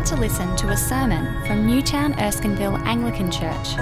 about 0.00 0.08
to 0.08 0.16
listen 0.16 0.56
to 0.56 0.68
a 0.70 0.76
sermon 0.78 1.44
from 1.44 1.66
Newtown 1.66 2.14
Erskineville 2.14 2.80
Anglican 2.86 3.30
Church. 3.30 3.74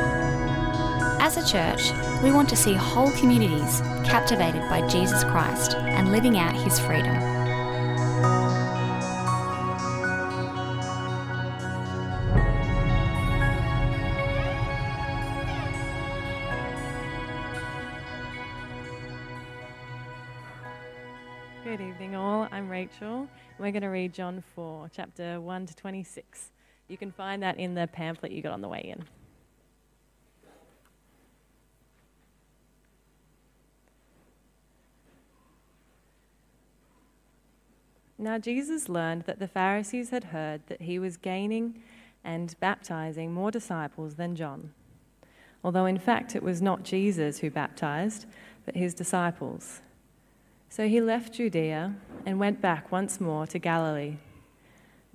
As 1.20 1.36
a 1.36 1.46
church, 1.46 1.92
we 2.24 2.32
want 2.32 2.48
to 2.48 2.56
see 2.56 2.74
whole 2.74 3.12
communities 3.12 3.80
captivated 4.04 4.62
by 4.62 4.84
Jesus 4.88 5.22
Christ 5.22 5.76
and 5.76 6.10
living 6.10 6.36
out 6.36 6.56
his 6.56 6.80
freedom. 6.80 7.14
Good 21.62 21.80
evening, 21.80 22.16
all. 22.16 22.48
I'm 22.50 22.68
Rachel. 22.68 23.28
We're 23.58 23.72
going 23.72 23.82
to 23.82 23.88
read 23.88 24.12
John 24.12 24.42
4, 24.54 24.67
chapter 24.92 25.40
1 25.40 25.66
to 25.66 25.76
26. 25.76 26.50
You 26.88 26.96
can 26.96 27.10
find 27.10 27.42
that 27.42 27.58
in 27.58 27.74
the 27.74 27.86
pamphlet 27.86 28.32
you 28.32 28.42
got 28.42 28.52
on 28.52 28.60
the 28.60 28.68
way 28.68 28.80
in. 28.80 29.04
Now, 38.20 38.36
Jesus 38.36 38.88
learned 38.88 39.22
that 39.22 39.38
the 39.38 39.46
Pharisees 39.46 40.10
had 40.10 40.24
heard 40.24 40.62
that 40.66 40.82
he 40.82 40.98
was 40.98 41.16
gaining 41.16 41.80
and 42.24 42.58
baptizing 42.58 43.32
more 43.32 43.52
disciples 43.52 44.16
than 44.16 44.34
John, 44.34 44.72
although 45.62 45.86
in 45.86 45.98
fact 45.98 46.34
it 46.34 46.42
was 46.42 46.60
not 46.60 46.82
Jesus 46.82 47.38
who 47.38 47.48
baptized, 47.50 48.26
but 48.66 48.74
his 48.74 48.92
disciples. 48.92 49.82
So 50.68 50.88
he 50.88 51.00
left 51.00 51.32
Judea 51.34 51.94
and 52.26 52.40
went 52.40 52.60
back 52.60 52.90
once 52.90 53.20
more 53.20 53.46
to 53.46 53.58
Galilee. 53.58 54.16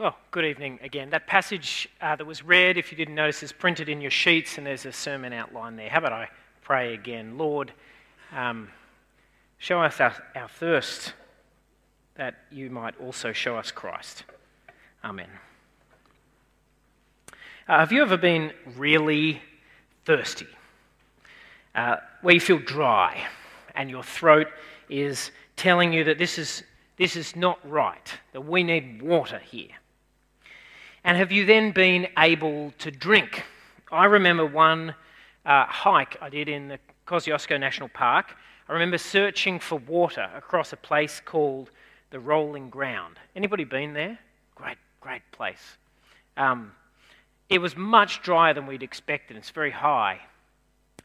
Well, 0.00 0.16
good 0.30 0.46
evening 0.46 0.78
again. 0.82 1.10
That 1.10 1.26
passage 1.26 1.86
uh, 2.00 2.16
that 2.16 2.26
was 2.26 2.42
read, 2.42 2.78
if 2.78 2.90
you 2.90 2.96
didn't 2.96 3.16
notice, 3.16 3.42
is 3.42 3.52
printed 3.52 3.90
in 3.90 4.00
your 4.00 4.10
sheets 4.10 4.56
and 4.56 4.66
there's 4.66 4.86
a 4.86 4.92
sermon 4.92 5.34
outline 5.34 5.76
there. 5.76 5.90
How 5.90 5.98
about 5.98 6.14
I 6.14 6.30
pray 6.62 6.94
again? 6.94 7.36
Lord, 7.36 7.70
um, 8.34 8.70
show 9.58 9.82
us 9.82 10.00
our, 10.00 10.14
our 10.34 10.48
thirst 10.48 11.12
that 12.14 12.36
you 12.50 12.70
might 12.70 12.98
also 12.98 13.34
show 13.34 13.58
us 13.58 13.70
Christ. 13.70 14.24
Amen. 15.04 15.28
Uh, 17.68 17.80
have 17.80 17.92
you 17.92 18.00
ever 18.00 18.16
been 18.16 18.54
really 18.78 19.42
thirsty? 20.06 20.48
Uh, 21.74 21.96
where 22.22 22.32
you 22.32 22.40
feel 22.40 22.58
dry 22.58 23.22
and 23.74 23.90
your 23.90 24.02
throat 24.02 24.46
is 24.88 25.30
telling 25.56 25.92
you 25.92 26.04
that 26.04 26.16
this 26.16 26.38
is, 26.38 26.62
this 26.96 27.16
is 27.16 27.36
not 27.36 27.58
right, 27.68 28.18
that 28.32 28.40
we 28.40 28.62
need 28.62 29.02
water 29.02 29.38
here. 29.38 29.68
And 31.04 31.16
have 31.16 31.32
you 31.32 31.46
then 31.46 31.72
been 31.72 32.08
able 32.18 32.72
to 32.78 32.90
drink? 32.90 33.44
I 33.90 34.04
remember 34.04 34.44
one 34.44 34.94
uh, 35.46 35.64
hike 35.66 36.16
I 36.20 36.28
did 36.28 36.48
in 36.48 36.68
the 36.68 36.78
Kosciuszko 37.06 37.58
National 37.58 37.88
Park. 37.88 38.36
I 38.68 38.72
remember 38.72 38.98
searching 38.98 39.58
for 39.58 39.78
water 39.78 40.28
across 40.36 40.72
a 40.72 40.76
place 40.76 41.20
called 41.24 41.70
the 42.10 42.20
Rolling 42.20 42.70
Ground. 42.70 43.18
Anybody 43.34 43.64
been 43.64 43.94
there? 43.94 44.18
Great, 44.54 44.76
great 45.00 45.22
place. 45.32 45.78
Um, 46.36 46.72
it 47.48 47.58
was 47.60 47.76
much 47.76 48.22
drier 48.22 48.54
than 48.54 48.66
we'd 48.66 48.82
expected. 48.82 49.36
It's 49.36 49.50
very 49.50 49.70
high. 49.70 50.20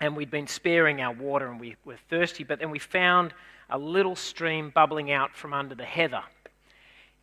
And 0.02 0.16
we'd 0.16 0.30
been 0.30 0.48
sparing 0.48 1.02
our 1.02 1.14
water 1.14 1.48
and 1.48 1.60
we 1.60 1.78
were 1.86 1.98
thirsty, 2.10 2.44
but 2.44 2.60
then 2.60 2.70
we 2.70 2.80
found 2.80 3.34
a 3.70 3.80
little 3.80 4.16
stream 4.16 4.72
bubbling 4.76 5.12
out 5.12 5.36
from 5.36 5.54
under 5.54 5.74
the 5.74 5.86
heather. 5.86 6.24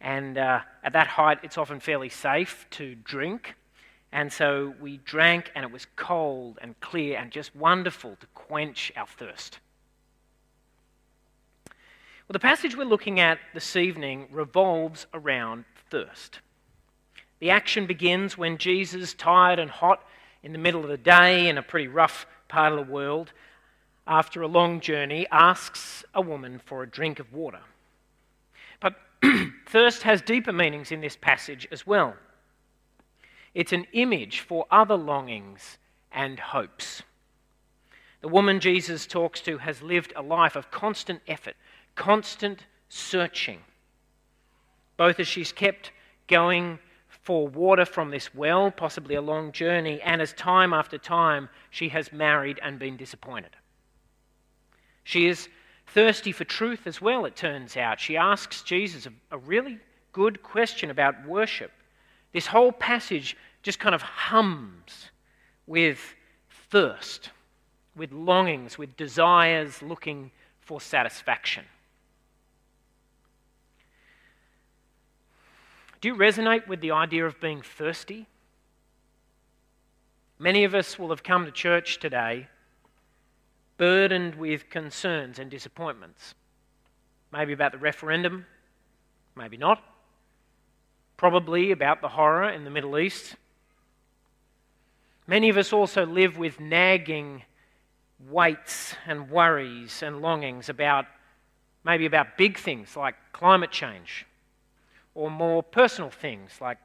And 0.03 0.37
uh, 0.37 0.61
at 0.83 0.93
that 0.95 1.07
height, 1.07 1.39
it's 1.45 1.57
often 1.57 1.79
fairly 1.79 2.09
safe 2.09 2.67
to 2.71 2.97
drink. 2.97 3.55
And 4.11 4.31
so 4.33 4.75
we 4.81 4.99
drank, 4.99 5.53
and 5.55 5.65
it 5.65 5.71
was 5.71 5.87
cold 5.95 6.59
and 6.61 6.79
clear 6.81 7.17
and 7.19 7.31
just 7.31 7.55
wonderful 7.55 8.17
to 8.21 8.27
quench 8.35 8.93
our 8.97 9.07
thirst. 9.07 9.61
Well, 11.69 12.35
the 12.35 12.41
passage 12.41 12.77
we're 12.77 12.85
looking 12.85 13.21
at 13.21 13.39
this 13.55 13.77
evening 13.77 14.27
revolves 14.33 15.07
around 15.15 15.65
thirst. 15.89 16.41
The 17.39 17.51
action 17.51 17.87
begins 17.87 18.37
when 18.37 18.59
Jesus, 18.59 19.15
tired 19.15 19.61
and 19.61 19.71
hot 19.71 20.05
in 20.43 20.53
the 20.53 20.59
middle 20.59 20.83
of 20.83 20.89
the 20.89 20.97
day 20.97 21.49
in 21.49 21.59
a 21.59 21.63
pretty 21.63 21.89
rough 21.89 22.27
part 22.49 22.73
of 22.73 22.85
the 22.85 22.93
world, 22.93 23.33
after 24.07 24.43
a 24.43 24.49
long 24.49 24.81
journey, 24.81 25.29
asks 25.31 26.05
a 26.13 26.21
woman 26.21 26.61
for 26.65 26.83
a 26.83 26.91
drink 26.91 27.21
of 27.21 27.33
water. 27.33 27.61
Thirst 29.67 30.03
has 30.03 30.23
deeper 30.23 30.53
meanings 30.53 30.93
in 30.93 31.01
this 31.01 31.17
passage 31.17 31.69
as 31.71 31.87
well. 31.87 32.17
It's 33.55 33.73
an 33.73 33.87
image 33.93 34.41
for 34.41 34.67
other 34.71 34.97
longings 34.97 35.79
and 36.11 36.39
hopes. 36.39 37.03
The 38.21 38.29
woman 38.29 38.61
Jesus 38.61 39.07
talks 39.07 39.41
to 39.43 39.59
has 39.59 39.83
lived 39.83 40.13
a 40.17 40.23
life 40.23 40.57
of 40.57 40.71
constant 40.71 41.21
effort, 41.27 41.55
constant 41.95 42.67
searching, 42.89 43.61
both 44.97 45.19
as 45.19 45.27
she's 45.27 45.53
kept 45.53 45.91
going 46.29 46.79
for 47.09 47.47
water 47.49 47.85
from 47.85 48.11
this 48.11 48.35
well, 48.35 48.71
possibly 48.71 49.15
a 49.15 49.23
long 49.23 49.53
journey, 49.53 50.01
and 50.03 50.23
as 50.23 50.33
time 50.33 50.73
after 50.73 50.99
time 50.99 51.49
she 51.71 51.89
has 51.89 52.13
married 52.13 52.59
and 52.63 52.79
been 52.79 52.97
disappointed. 52.97 53.57
She 55.05 55.27
is 55.27 55.49
thirsty 55.95 56.33
for 56.33 56.45
truth 56.45 56.87
as 56.87 57.01
well, 57.01 57.25
it 57.25 57.37
turns 57.37 57.77
out. 57.77 58.01
She 58.01 58.17
asks 58.17 58.63
Jesus 58.63 59.07
a, 59.07 59.13
a 59.31 59.39
really 59.39 59.79
good 60.13 60.43
question 60.43 60.91
about 60.91 61.27
worship. 61.27 61.71
This 62.33 62.47
whole 62.47 62.73
passage 62.73 63.37
just 63.63 63.79
kind 63.79 63.95
of 63.95 64.03
hums 64.03 65.11
with 65.67 66.15
thirst, 66.71 67.31
with 67.95 68.13
longings, 68.13 68.79
with 68.79 68.97
desires 68.97 69.83
looking 69.83 70.31
for 70.61 70.81
satisfaction. 70.81 71.65
Do 76.01 76.09
you 76.09 76.17
resonate 76.17 76.67
with 76.67 76.81
the 76.81 76.91
idea 76.91 77.27
of 77.27 77.41
being 77.41 77.63
thirsty? 77.63 78.27
Many 80.39 80.65
of 80.65 80.75
us 80.75 80.99
will 80.99 81.11
have 81.11 81.23
come 81.23 81.45
to 81.45 81.53
church 81.53 82.01
today 82.01 82.49
burdened 83.83 84.37
with 84.37 84.71
concerns 84.71 85.41
and 85.41 85.51
disappointments. 85.51 86.37
Maybe 87.33 87.53
about 87.53 87.73
the 87.73 87.79
referendum, 87.79 88.47
maybe 89.35 89.57
not. 89.57 89.83
Probably 91.17 91.73
about 91.73 92.01
the 92.01 92.11
horror 92.11 92.49
in 92.49 92.63
the 92.63 92.71
Middle 92.71 92.97
East. 92.97 93.35
Many 95.27 95.49
of 95.49 95.57
us 95.57 95.73
also 95.73 96.07
live 96.07 96.39
with 96.39 96.61
nagging 96.61 97.43
weights 98.31 98.95
and 99.05 99.29
worries 99.29 100.01
and 100.01 100.23
longings 100.23 100.69
about 100.69 101.07
maybe 101.83 102.07
about 102.07 102.39
big 102.39 102.59
things 102.59 102.97
like 102.97 103.17
climate 103.33 103.73
change 103.73 104.27
or 105.13 105.29
more 105.29 105.61
personal 105.61 106.11
things 106.13 106.53
like 106.61 106.79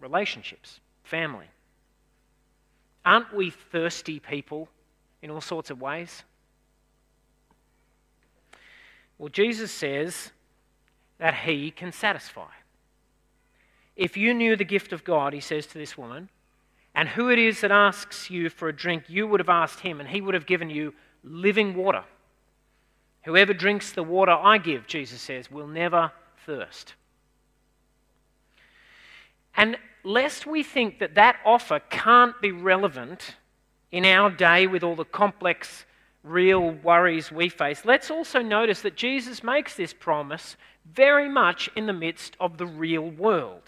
relationships, 0.00 0.80
family. 1.04 1.50
Aren't 3.04 3.34
we 3.34 3.50
thirsty 3.50 4.18
people 4.18 4.70
in 5.20 5.30
all 5.30 5.42
sorts 5.42 5.68
of 5.68 5.82
ways? 5.82 6.22
Well, 9.18 9.28
Jesus 9.28 9.72
says 9.72 10.30
that 11.18 11.34
He 11.34 11.70
can 11.70 11.92
satisfy. 11.92 12.48
If 13.96 14.16
you 14.16 14.32
knew 14.32 14.54
the 14.54 14.64
gift 14.64 14.92
of 14.92 15.04
God, 15.04 15.32
He 15.32 15.40
says 15.40 15.66
to 15.66 15.78
this 15.78 15.98
woman, 15.98 16.28
and 16.94 17.08
who 17.08 17.28
it 17.30 17.38
is 17.38 17.60
that 17.60 17.70
asks 17.70 18.30
you 18.30 18.48
for 18.48 18.68
a 18.68 18.76
drink, 18.76 19.04
you 19.08 19.26
would 19.26 19.40
have 19.40 19.48
asked 19.48 19.80
Him, 19.80 20.00
and 20.00 20.08
He 20.08 20.20
would 20.20 20.34
have 20.34 20.46
given 20.46 20.70
you 20.70 20.94
living 21.24 21.74
water. 21.74 22.04
Whoever 23.24 23.52
drinks 23.52 23.92
the 23.92 24.02
water 24.02 24.32
I 24.32 24.58
give, 24.58 24.86
Jesus 24.86 25.20
says, 25.20 25.50
will 25.50 25.66
never 25.66 26.12
thirst. 26.46 26.94
And 29.56 29.76
lest 30.04 30.46
we 30.46 30.62
think 30.62 31.00
that 31.00 31.16
that 31.16 31.36
offer 31.44 31.80
can't 31.90 32.40
be 32.40 32.52
relevant 32.52 33.36
in 33.90 34.04
our 34.04 34.30
day 34.30 34.66
with 34.66 34.84
all 34.84 34.94
the 34.94 35.04
complex, 35.04 35.84
real 36.22 36.70
worries 36.70 37.30
we 37.30 37.48
face, 37.48 37.84
let's 37.84 38.10
also 38.10 38.42
notice 38.42 38.82
that 38.82 38.96
Jesus 38.96 39.42
makes 39.42 39.74
this 39.74 39.92
promise 39.92 40.56
very 40.92 41.28
much 41.28 41.68
in 41.76 41.86
the 41.86 41.92
midst 41.92 42.36
of 42.40 42.58
the 42.58 42.66
real 42.66 43.08
world. 43.08 43.62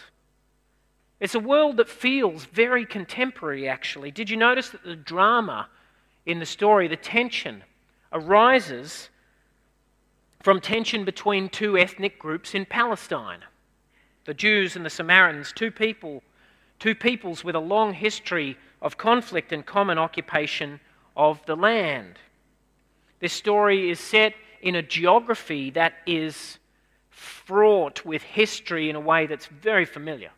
It's 1.21 1.35
a 1.35 1.41
world 1.41 1.77
that 1.77 1.89
feels 1.89 2.47
very 2.47 2.87
contemporary, 2.87 3.69
actually. 3.69 4.11
Did 4.11 4.31
you 4.31 4.37
notice 4.37 4.71
that 4.71 4.85
the 4.85 4.97
drama 4.97 5.69
in 6.25 6.39
the 6.39 6.47
story, 6.47 6.89
the 6.89 6.97
tension, 6.97 7.63
arises 8.13 9.11
from 10.43 10.61
tension 10.61 11.05
between 11.05 11.49
two 11.49 11.77
ethnic 11.77 12.19
groups 12.19 12.55
in 12.55 12.65
Palestine? 12.65 13.41
the 14.31 14.35
Jews 14.35 14.77
and 14.77 14.85
the 14.85 14.91
Samaritans, 14.91 15.53
two 15.53 15.71
people, 15.71 16.23
two 16.79 16.95
peoples 16.95 17.43
with 17.43 17.55
a 17.55 17.61
long 17.61 17.95
history 17.95 18.57
of 18.81 18.97
conflict 18.97 19.53
and 19.53 19.65
common 19.65 19.99
occupation 19.99 20.79
of 21.17 21.45
the 21.47 21.57
land. 21.57 22.19
This 23.21 23.33
story 23.33 23.91
is 23.91 24.01
set 24.01 24.35
in 24.63 24.75
a 24.75 24.83
geography 24.83 25.71
that 25.71 25.95
is 26.07 26.59
fraught 27.11 28.05
with 28.05 28.23
history 28.23 28.91
in 28.91 28.97
a 28.97 29.01
way 29.01 29.27
that's 29.27 29.47
very 29.47 29.85
familiar. 29.85 30.31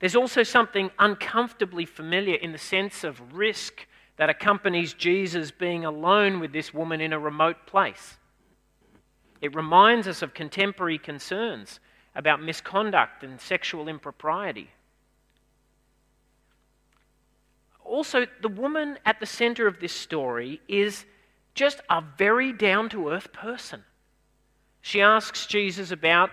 There's 0.00 0.16
also 0.16 0.42
something 0.42 0.90
uncomfortably 0.98 1.84
familiar 1.84 2.36
in 2.36 2.52
the 2.52 2.58
sense 2.58 3.04
of 3.04 3.36
risk 3.36 3.86
that 4.16 4.30
accompanies 4.30 4.94
Jesus 4.94 5.50
being 5.50 5.84
alone 5.84 6.40
with 6.40 6.52
this 6.52 6.72
woman 6.72 7.00
in 7.00 7.12
a 7.12 7.18
remote 7.18 7.66
place. 7.66 8.16
It 9.40 9.54
reminds 9.54 10.08
us 10.08 10.22
of 10.22 10.34
contemporary 10.34 10.98
concerns 10.98 11.80
about 12.14 12.42
misconduct 12.42 13.22
and 13.22 13.40
sexual 13.40 13.88
impropriety. 13.88 14.70
Also, 17.88 18.26
the 18.42 18.48
woman 18.48 18.98
at 19.06 19.18
the 19.18 19.26
center 19.26 19.66
of 19.66 19.80
this 19.80 19.92
story 19.92 20.60
is 20.68 21.06
just 21.54 21.80
a 21.88 22.02
very 22.18 22.52
down 22.52 22.88
to 22.90 23.08
earth 23.08 23.32
person. 23.32 23.82
She 24.82 25.00
asks 25.00 25.46
Jesus 25.46 25.90
about 25.90 26.30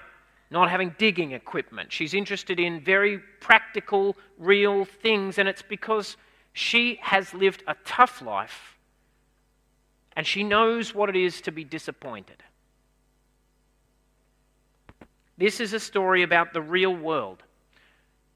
not 0.52 0.70
having 0.70 0.94
digging 0.98 1.32
equipment. 1.32 1.92
She's 1.92 2.14
interested 2.14 2.60
in 2.60 2.84
very 2.84 3.20
practical, 3.40 4.16
real 4.38 4.86
things, 4.86 5.38
and 5.38 5.48
it's 5.50 5.64
because 5.64 6.18
she 6.54 7.00
has 7.02 7.34
lived 7.34 7.64
a 7.68 7.76
tough 7.86 8.22
life 8.22 8.78
and 10.16 10.26
she 10.26 10.44
knows 10.44 10.94
what 10.94 11.10
it 11.10 11.16
is 11.16 11.42
to 11.42 11.52
be 11.52 11.64
disappointed. 11.64 12.42
This 15.38 15.60
is 15.60 15.74
a 15.74 15.80
story 15.80 16.24
about 16.24 16.54
the 16.54 16.62
real 16.62 16.96
world, 16.96 17.44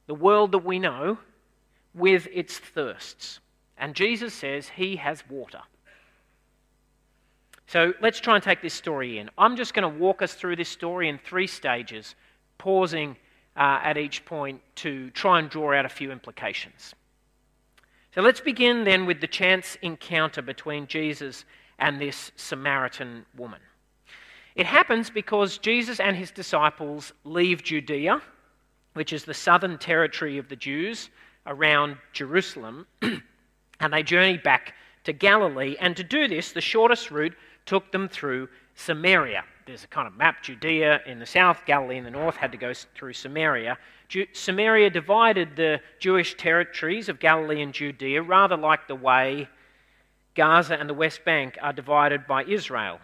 the 0.07 0.15
world 0.15 0.51
that 0.51 0.65
we 0.65 0.79
know 0.79 1.17
with 1.99 2.27
its 2.33 2.57
thirsts. 2.57 3.39
And 3.77 3.93
Jesus 3.93 4.33
says 4.33 4.69
he 4.69 4.95
has 4.95 5.23
water. 5.29 5.61
So 7.67 7.93
let's 8.01 8.19
try 8.19 8.33
and 8.33 8.43
take 8.43 8.63
this 8.63 8.73
story 8.73 9.19
in. 9.19 9.29
I'm 9.37 9.55
just 9.55 9.75
going 9.75 9.83
to 9.91 9.99
walk 9.99 10.23
us 10.23 10.33
through 10.33 10.55
this 10.55 10.69
story 10.69 11.07
in 11.07 11.19
three 11.19 11.45
stages, 11.45 12.15
pausing 12.57 13.15
uh, 13.55 13.79
at 13.83 13.97
each 13.97 14.25
point 14.25 14.61
to 14.77 15.11
try 15.11 15.37
and 15.37 15.49
draw 15.49 15.77
out 15.77 15.85
a 15.85 15.89
few 15.89 16.11
implications. 16.11 16.95
So 18.15 18.21
let's 18.21 18.41
begin 18.41 18.85
then 18.85 19.05
with 19.05 19.21
the 19.21 19.27
chance 19.27 19.77
encounter 19.83 20.41
between 20.41 20.87
Jesus 20.87 21.45
and 21.77 22.01
this 22.01 22.31
Samaritan 22.35 23.25
woman. 23.37 23.59
It 24.55 24.65
happens 24.65 25.11
because 25.11 25.59
Jesus 25.59 25.99
and 25.99 26.17
his 26.17 26.31
disciples 26.31 27.13
leave 27.23 27.63
Judea, 27.63 28.21
which 28.93 29.13
is 29.13 29.25
the 29.25 29.33
southern 29.35 29.77
territory 29.77 30.39
of 30.39 30.49
the 30.49 30.55
Jews 30.55 31.09
around 31.49 31.97
Jerusalem, 32.13 32.87
and 33.01 33.91
they 33.91 34.03
journey 34.03 34.37
back 34.37 34.75
to 35.03 35.11
Galilee. 35.11 35.75
And 35.81 35.97
to 35.97 36.03
do 36.03 36.29
this, 36.29 36.53
the 36.53 36.61
shortest 36.61 37.11
route 37.11 37.35
took 37.65 37.91
them 37.91 38.07
through 38.07 38.47
Samaria. 38.75 39.43
There's 39.65 39.83
a 39.83 39.87
kind 39.87 40.07
of 40.07 40.15
map 40.15 40.41
Judea 40.41 41.01
in 41.05 41.19
the 41.19 41.25
south, 41.25 41.65
Galilee 41.65 41.97
in 41.97 42.05
the 42.05 42.09
north, 42.09 42.37
had 42.37 42.53
to 42.53 42.57
go 42.57 42.71
through 42.95 43.13
Samaria. 43.13 43.77
Ju- 44.07 44.27
Samaria 44.31 44.89
divided 44.89 45.57
the 45.57 45.81
Jewish 45.99 46.35
territories 46.37 47.09
of 47.09 47.19
Galilee 47.19 47.61
and 47.61 47.73
Judea, 47.73 48.21
rather 48.21 48.55
like 48.55 48.87
the 48.87 48.95
way 48.95 49.49
Gaza 50.35 50.79
and 50.79 50.89
the 50.89 50.93
West 50.93 51.25
Bank 51.25 51.57
are 51.61 51.73
divided 51.73 52.25
by 52.25 52.45
Israel 52.45 52.99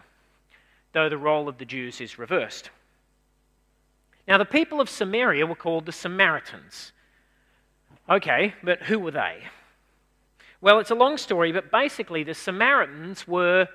though 0.96 1.10
the 1.10 1.18
role 1.18 1.46
of 1.46 1.58
the 1.58 1.64
Jews 1.66 2.00
is 2.00 2.18
reversed. 2.18 2.70
Now, 4.26 4.38
the 4.38 4.46
people 4.46 4.80
of 4.80 4.88
Samaria 4.88 5.44
were 5.44 5.54
called 5.54 5.84
the 5.84 5.92
Samaritans. 5.92 6.92
Okay, 8.08 8.54
but 8.62 8.82
who 8.84 8.98
were 9.00 9.10
they? 9.10 9.38
Well, 10.60 10.78
it's 10.78 10.90
a 10.90 10.94
long 10.94 11.18
story, 11.18 11.52
but 11.52 11.70
basically, 11.70 12.22
the 12.22 12.34
Samaritans 12.34 13.26
were 13.26 13.68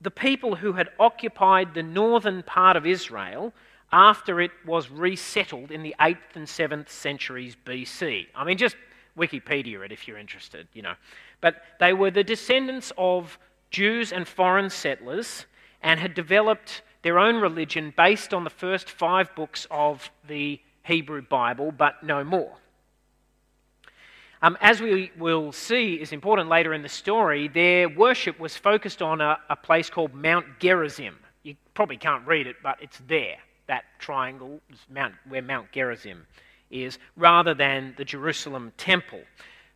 the 0.00 0.10
people 0.10 0.56
who 0.56 0.72
had 0.72 0.88
occupied 0.98 1.74
the 1.74 1.82
northern 1.82 2.42
part 2.42 2.76
of 2.76 2.86
Israel 2.86 3.52
after 3.92 4.40
it 4.40 4.50
was 4.64 4.90
resettled 4.90 5.70
in 5.70 5.82
the 5.82 5.94
8th 6.00 6.36
and 6.36 6.46
7th 6.46 6.88
centuries 6.88 7.56
BC. 7.66 8.28
I 8.34 8.44
mean, 8.44 8.56
just 8.56 8.76
Wikipedia 9.18 9.84
it 9.84 9.92
if 9.92 10.08
you're 10.08 10.16
interested, 10.16 10.68
you 10.72 10.82
know. 10.82 10.94
But 11.40 11.62
they 11.80 11.92
were 11.92 12.10
the 12.10 12.24
descendants 12.24 12.92
of 12.96 13.38
Jews 13.70 14.12
and 14.12 14.26
foreign 14.26 14.70
settlers 14.70 15.46
and 15.82 16.00
had 16.00 16.14
developed 16.14 16.82
their 17.02 17.18
own 17.18 17.36
religion 17.36 17.92
based 17.96 18.32
on 18.32 18.44
the 18.44 18.50
first 18.50 18.88
five 18.88 19.34
books 19.34 19.66
of 19.70 20.10
the 20.26 20.60
Hebrew 20.84 21.22
Bible, 21.22 21.72
but 21.72 22.02
no 22.02 22.24
more. 22.24 22.56
Um, 24.42 24.56
as 24.62 24.80
we 24.80 25.10
will 25.18 25.52
see 25.52 25.94
is 25.96 26.12
important 26.12 26.48
later 26.48 26.72
in 26.72 26.80
the 26.80 26.88
story, 26.88 27.48
their 27.48 27.90
worship 27.90 28.40
was 28.40 28.56
focused 28.56 29.02
on 29.02 29.20
a, 29.20 29.38
a 29.50 29.56
place 29.56 29.90
called 29.90 30.14
Mount 30.14 30.46
Gerizim. 30.58 31.18
You 31.42 31.56
probably 31.74 31.98
can't 31.98 32.26
read 32.26 32.46
it, 32.46 32.56
but 32.62 32.78
it's 32.80 33.02
there. 33.06 33.36
That 33.66 33.84
triangle 33.98 34.60
is 34.70 34.78
Mount, 34.88 35.14
where 35.28 35.42
Mount 35.42 35.70
Gerizim 35.72 36.26
is, 36.70 36.98
rather 37.16 37.52
than 37.52 37.94
the 37.98 38.04
Jerusalem 38.04 38.72
temple. 38.78 39.20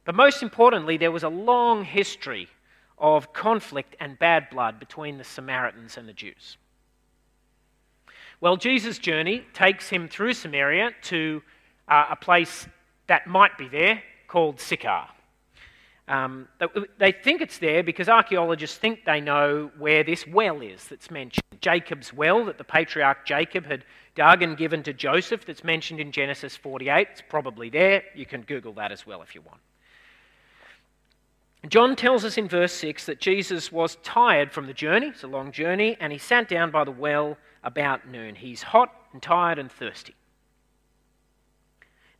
But 0.06 0.14
most 0.14 0.42
importantly, 0.42 0.96
there 0.96 1.12
was 1.12 1.24
a 1.24 1.28
long 1.28 1.84
history 1.84 2.48
of 2.96 3.34
conflict 3.34 3.96
and 4.00 4.18
bad 4.18 4.48
blood 4.50 4.78
between 4.80 5.18
the 5.18 5.24
Samaritans 5.24 5.98
and 5.98 6.08
the 6.08 6.12
Jews. 6.14 6.56
Well, 8.40 8.56
Jesus' 8.56 8.98
journey 8.98 9.44
takes 9.52 9.90
him 9.90 10.08
through 10.08 10.32
Samaria 10.32 10.92
to 11.02 11.42
uh, 11.86 12.06
a 12.10 12.16
place 12.16 12.66
that 13.08 13.26
might 13.26 13.58
be 13.58 13.68
there 13.68 14.02
called 14.34 14.58
Sychar. 14.58 15.06
Um, 16.08 16.48
they 16.98 17.12
think 17.12 17.40
it's 17.40 17.58
there 17.58 17.84
because 17.84 18.08
archaeologists 18.08 18.76
think 18.76 19.04
they 19.04 19.20
know 19.20 19.70
where 19.78 20.02
this 20.02 20.26
well 20.26 20.60
is 20.60 20.88
that's 20.88 21.08
mentioned. 21.08 21.44
Jacob's 21.60 22.12
well 22.12 22.44
that 22.46 22.58
the 22.58 22.64
patriarch 22.64 23.24
Jacob 23.24 23.64
had 23.64 23.84
dug 24.16 24.42
and 24.42 24.56
given 24.56 24.82
to 24.82 24.92
Joseph, 24.92 25.46
that's 25.46 25.62
mentioned 25.62 26.00
in 26.00 26.10
Genesis 26.10 26.56
48. 26.56 27.06
It's 27.12 27.22
probably 27.28 27.70
there. 27.70 28.02
You 28.16 28.26
can 28.26 28.42
Google 28.42 28.72
that 28.72 28.90
as 28.90 29.06
well 29.06 29.22
if 29.22 29.36
you 29.36 29.40
want. 29.42 29.60
John 31.68 31.94
tells 31.94 32.24
us 32.24 32.36
in 32.36 32.48
verse 32.48 32.72
6 32.72 33.06
that 33.06 33.20
Jesus 33.20 33.70
was 33.70 33.98
tired 34.02 34.50
from 34.50 34.66
the 34.66 34.74
journey, 34.74 35.06
it's 35.06 35.22
a 35.22 35.28
long 35.28 35.52
journey, 35.52 35.96
and 36.00 36.12
he 36.12 36.18
sat 36.18 36.48
down 36.48 36.72
by 36.72 36.82
the 36.82 36.90
well 36.90 37.38
about 37.62 38.08
noon. 38.08 38.34
He's 38.34 38.64
hot 38.64 38.92
and 39.12 39.22
tired 39.22 39.60
and 39.60 39.70
thirsty. 39.70 40.16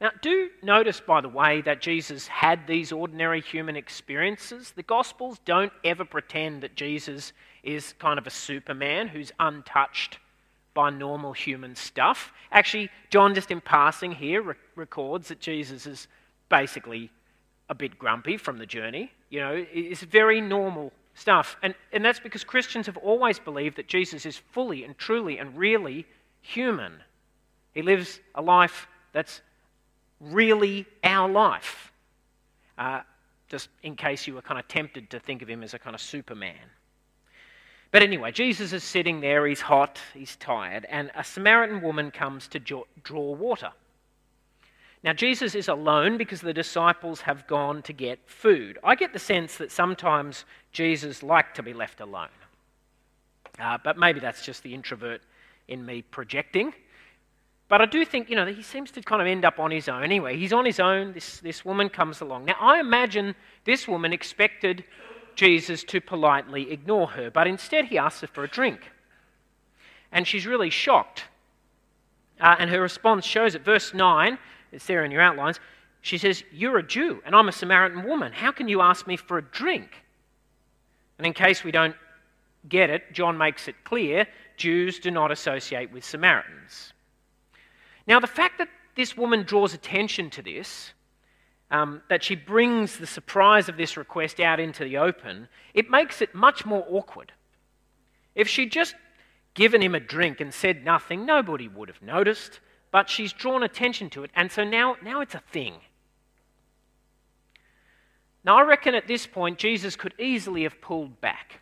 Now, 0.00 0.10
do 0.22 0.50
notice, 0.62 1.00
by 1.00 1.20
the 1.20 1.28
way, 1.28 1.60
that 1.62 1.80
Jesus 1.80 2.26
had 2.26 2.66
these 2.66 2.92
ordinary 2.92 3.40
human 3.40 3.76
experiences. 3.76 4.72
The 4.74 4.82
Gospels 4.82 5.40
don't 5.44 5.72
ever 5.84 6.04
pretend 6.04 6.62
that 6.62 6.74
Jesus 6.74 7.32
is 7.62 7.94
kind 7.98 8.18
of 8.18 8.26
a 8.26 8.30
superman 8.30 9.08
who's 9.08 9.32
untouched 9.38 10.18
by 10.74 10.90
normal 10.90 11.32
human 11.32 11.76
stuff. 11.76 12.32
Actually, 12.50 12.90
John, 13.10 13.34
just 13.34 13.50
in 13.50 13.60
passing 13.60 14.12
here, 14.12 14.42
re- 14.42 14.54
records 14.74 15.28
that 15.28 15.40
Jesus 15.40 15.86
is 15.86 16.08
basically 16.48 17.10
a 17.68 17.74
bit 17.74 17.98
grumpy 17.98 18.36
from 18.36 18.58
the 18.58 18.66
journey. 18.66 19.10
You 19.30 19.40
know, 19.40 19.64
it's 19.72 20.02
very 20.02 20.40
normal 20.40 20.92
stuff. 21.14 21.56
And, 21.62 21.74
and 21.92 22.04
that's 22.04 22.20
because 22.20 22.44
Christians 22.44 22.86
have 22.86 22.96
always 22.96 23.38
believed 23.38 23.76
that 23.76 23.86
Jesus 23.86 24.26
is 24.26 24.36
fully 24.36 24.84
and 24.84 24.98
truly 24.98 25.38
and 25.38 25.56
really 25.56 26.06
human. 26.42 26.94
He 27.72 27.82
lives 27.82 28.20
a 28.34 28.42
life 28.42 28.88
that's 29.12 29.40
really 30.20 30.86
our 31.02 31.28
life. 31.28 31.92
Uh, 32.76 33.00
just 33.48 33.68
in 33.82 33.94
case 33.94 34.26
you 34.26 34.34
were 34.34 34.42
kind 34.42 34.58
of 34.58 34.66
tempted 34.68 35.10
to 35.10 35.20
think 35.20 35.42
of 35.42 35.48
him 35.48 35.62
as 35.62 35.74
a 35.74 35.78
kind 35.78 35.94
of 35.94 36.00
Superman. 36.00 36.56
But 37.90 38.02
anyway, 38.02 38.32
Jesus 38.32 38.72
is 38.72 38.82
sitting 38.82 39.20
there, 39.20 39.46
he's 39.46 39.60
hot, 39.60 40.00
he's 40.12 40.34
tired, 40.36 40.84
and 40.88 41.12
a 41.14 41.22
Samaritan 41.22 41.80
woman 41.80 42.10
comes 42.10 42.48
to 42.48 42.58
draw 42.58 43.34
water. 43.34 43.70
Now, 45.04 45.12
Jesus 45.12 45.54
is 45.54 45.68
alone 45.68 46.16
because 46.16 46.40
the 46.40 46.54
disciples 46.54 47.20
have 47.20 47.46
gone 47.46 47.82
to 47.82 47.92
get 47.92 48.18
food. 48.26 48.78
I 48.82 48.94
get 48.94 49.12
the 49.12 49.18
sense 49.18 49.58
that 49.58 49.70
sometimes 49.70 50.46
Jesus 50.72 51.22
liked 51.22 51.54
to 51.56 51.62
be 51.62 51.74
left 51.74 52.00
alone. 52.00 52.28
Uh, 53.60 53.78
but 53.84 53.98
maybe 53.98 54.18
that's 54.18 54.44
just 54.44 54.62
the 54.62 54.74
introvert 54.74 55.20
in 55.68 55.84
me 55.84 56.02
projecting. 56.02 56.72
But 57.68 57.80
I 57.80 57.86
do 57.86 58.04
think, 58.04 58.28
you 58.28 58.36
know, 58.36 58.46
he 58.46 58.62
seems 58.62 58.90
to 58.92 59.02
kind 59.02 59.22
of 59.22 59.26
end 59.26 59.44
up 59.44 59.58
on 59.58 59.70
his 59.70 59.88
own 59.88 60.02
anyway. 60.02 60.36
He's 60.36 60.52
on 60.52 60.66
his 60.66 60.78
own. 60.78 61.12
This, 61.12 61.40
this 61.40 61.64
woman 61.64 61.88
comes 61.88 62.20
along. 62.20 62.44
Now, 62.44 62.56
I 62.60 62.78
imagine 62.78 63.34
this 63.64 63.88
woman 63.88 64.12
expected 64.12 64.84
Jesus 65.34 65.82
to 65.84 66.00
politely 66.00 66.70
ignore 66.70 67.08
her, 67.08 67.30
but 67.30 67.46
instead 67.46 67.86
he 67.86 67.98
asks 67.98 68.20
her 68.20 68.26
for 68.26 68.44
a 68.44 68.48
drink. 68.48 68.92
And 70.12 70.26
she's 70.26 70.46
really 70.46 70.70
shocked. 70.70 71.24
Uh, 72.40 72.56
and 72.58 72.70
her 72.70 72.80
response 72.80 73.24
shows 73.24 73.54
it. 73.54 73.64
Verse 73.64 73.94
9, 73.94 74.38
it's 74.72 74.86
there 74.86 75.04
in 75.04 75.10
your 75.10 75.22
outlines. 75.22 75.58
She 76.02 76.18
says, 76.18 76.44
You're 76.52 76.78
a 76.78 76.82
Jew, 76.82 77.22
and 77.24 77.34
I'm 77.34 77.48
a 77.48 77.52
Samaritan 77.52 78.04
woman. 78.04 78.32
How 78.32 78.52
can 78.52 78.68
you 78.68 78.80
ask 78.80 79.06
me 79.06 79.16
for 79.16 79.38
a 79.38 79.42
drink? 79.42 79.88
And 81.18 81.26
in 81.26 81.32
case 81.32 81.64
we 81.64 81.70
don't 81.70 81.96
get 82.68 82.90
it, 82.90 83.12
John 83.12 83.38
makes 83.38 83.68
it 83.68 83.76
clear 83.84 84.26
Jews 84.56 84.98
do 84.98 85.10
not 85.10 85.30
associate 85.30 85.92
with 85.92 86.04
Samaritans. 86.04 86.93
Now, 88.06 88.20
the 88.20 88.26
fact 88.26 88.58
that 88.58 88.68
this 88.96 89.16
woman 89.16 89.42
draws 89.42 89.74
attention 89.74 90.30
to 90.30 90.42
this, 90.42 90.92
um, 91.70 92.02
that 92.08 92.22
she 92.22 92.36
brings 92.36 92.98
the 92.98 93.06
surprise 93.06 93.68
of 93.68 93.76
this 93.76 93.96
request 93.96 94.40
out 94.40 94.60
into 94.60 94.84
the 94.84 94.98
open, 94.98 95.48
it 95.72 95.90
makes 95.90 96.20
it 96.22 96.34
much 96.34 96.64
more 96.64 96.84
awkward. 96.88 97.32
If 98.34 98.48
she'd 98.48 98.72
just 98.72 98.94
given 99.54 99.80
him 99.80 99.94
a 99.94 100.00
drink 100.00 100.40
and 100.40 100.52
said 100.52 100.84
nothing, 100.84 101.24
nobody 101.24 101.68
would 101.68 101.88
have 101.88 102.02
noticed, 102.02 102.60
but 102.90 103.08
she's 103.08 103.32
drawn 103.32 103.62
attention 103.62 104.10
to 104.10 104.24
it, 104.24 104.30
and 104.34 104.52
so 104.52 104.64
now, 104.64 104.96
now 105.02 105.20
it's 105.20 105.34
a 105.34 105.42
thing. 105.52 105.74
Now, 108.44 108.58
I 108.58 108.62
reckon 108.62 108.94
at 108.94 109.08
this 109.08 109.26
point, 109.26 109.58
Jesus 109.58 109.96
could 109.96 110.14
easily 110.18 110.64
have 110.64 110.80
pulled 110.80 111.20
back. 111.20 111.60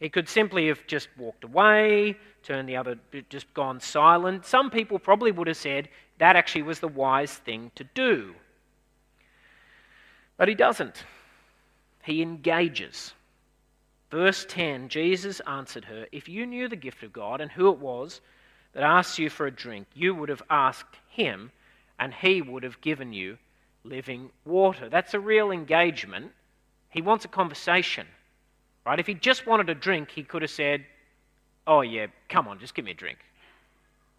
He 0.00 0.08
could 0.08 0.28
simply 0.28 0.66
have 0.66 0.84
just 0.88 1.08
walked 1.16 1.44
away, 1.44 2.16
turned 2.42 2.68
the 2.68 2.76
other, 2.76 2.98
just 3.28 3.52
gone 3.54 3.80
silent. 3.80 4.44
Some 4.44 4.70
people 4.70 4.98
probably 4.98 5.32
would 5.32 5.46
have 5.46 5.56
said 5.56 5.88
that 6.18 6.36
actually 6.36 6.62
was 6.62 6.80
the 6.80 6.88
wise 6.88 7.34
thing 7.34 7.70
to 7.74 7.84
do. 7.84 8.34
But 10.36 10.48
he 10.48 10.54
doesn't. 10.54 11.04
He 12.02 12.22
engages. 12.22 13.14
Verse 14.10 14.44
10 14.48 14.88
Jesus 14.88 15.40
answered 15.46 15.86
her, 15.86 16.06
If 16.12 16.28
you 16.28 16.46
knew 16.46 16.68
the 16.68 16.76
gift 16.76 17.02
of 17.02 17.12
God 17.12 17.40
and 17.40 17.50
who 17.50 17.70
it 17.70 17.78
was 17.78 18.20
that 18.72 18.82
asked 18.82 19.18
you 19.18 19.30
for 19.30 19.46
a 19.46 19.50
drink, 19.50 19.86
you 19.94 20.14
would 20.14 20.28
have 20.28 20.42
asked 20.50 20.98
him, 21.08 21.50
and 21.98 22.12
he 22.12 22.42
would 22.42 22.62
have 22.62 22.80
given 22.80 23.12
you 23.12 23.38
living 23.84 24.30
water. 24.44 24.88
That's 24.88 25.14
a 25.14 25.20
real 25.20 25.50
engagement. 25.50 26.32
He 26.90 27.02
wants 27.02 27.24
a 27.24 27.28
conversation. 27.28 28.06
Right? 28.84 28.98
If 28.98 29.06
he 29.06 29.14
just 29.14 29.46
wanted 29.46 29.70
a 29.70 29.74
drink, 29.74 30.10
he 30.10 30.24
could 30.24 30.42
have 30.42 30.50
said, 30.50 30.84
Oh, 31.66 31.82
yeah, 31.82 32.06
come 32.28 32.48
on, 32.48 32.58
just 32.58 32.74
give 32.74 32.84
me 32.84 32.90
a 32.90 32.94
drink. 32.94 33.18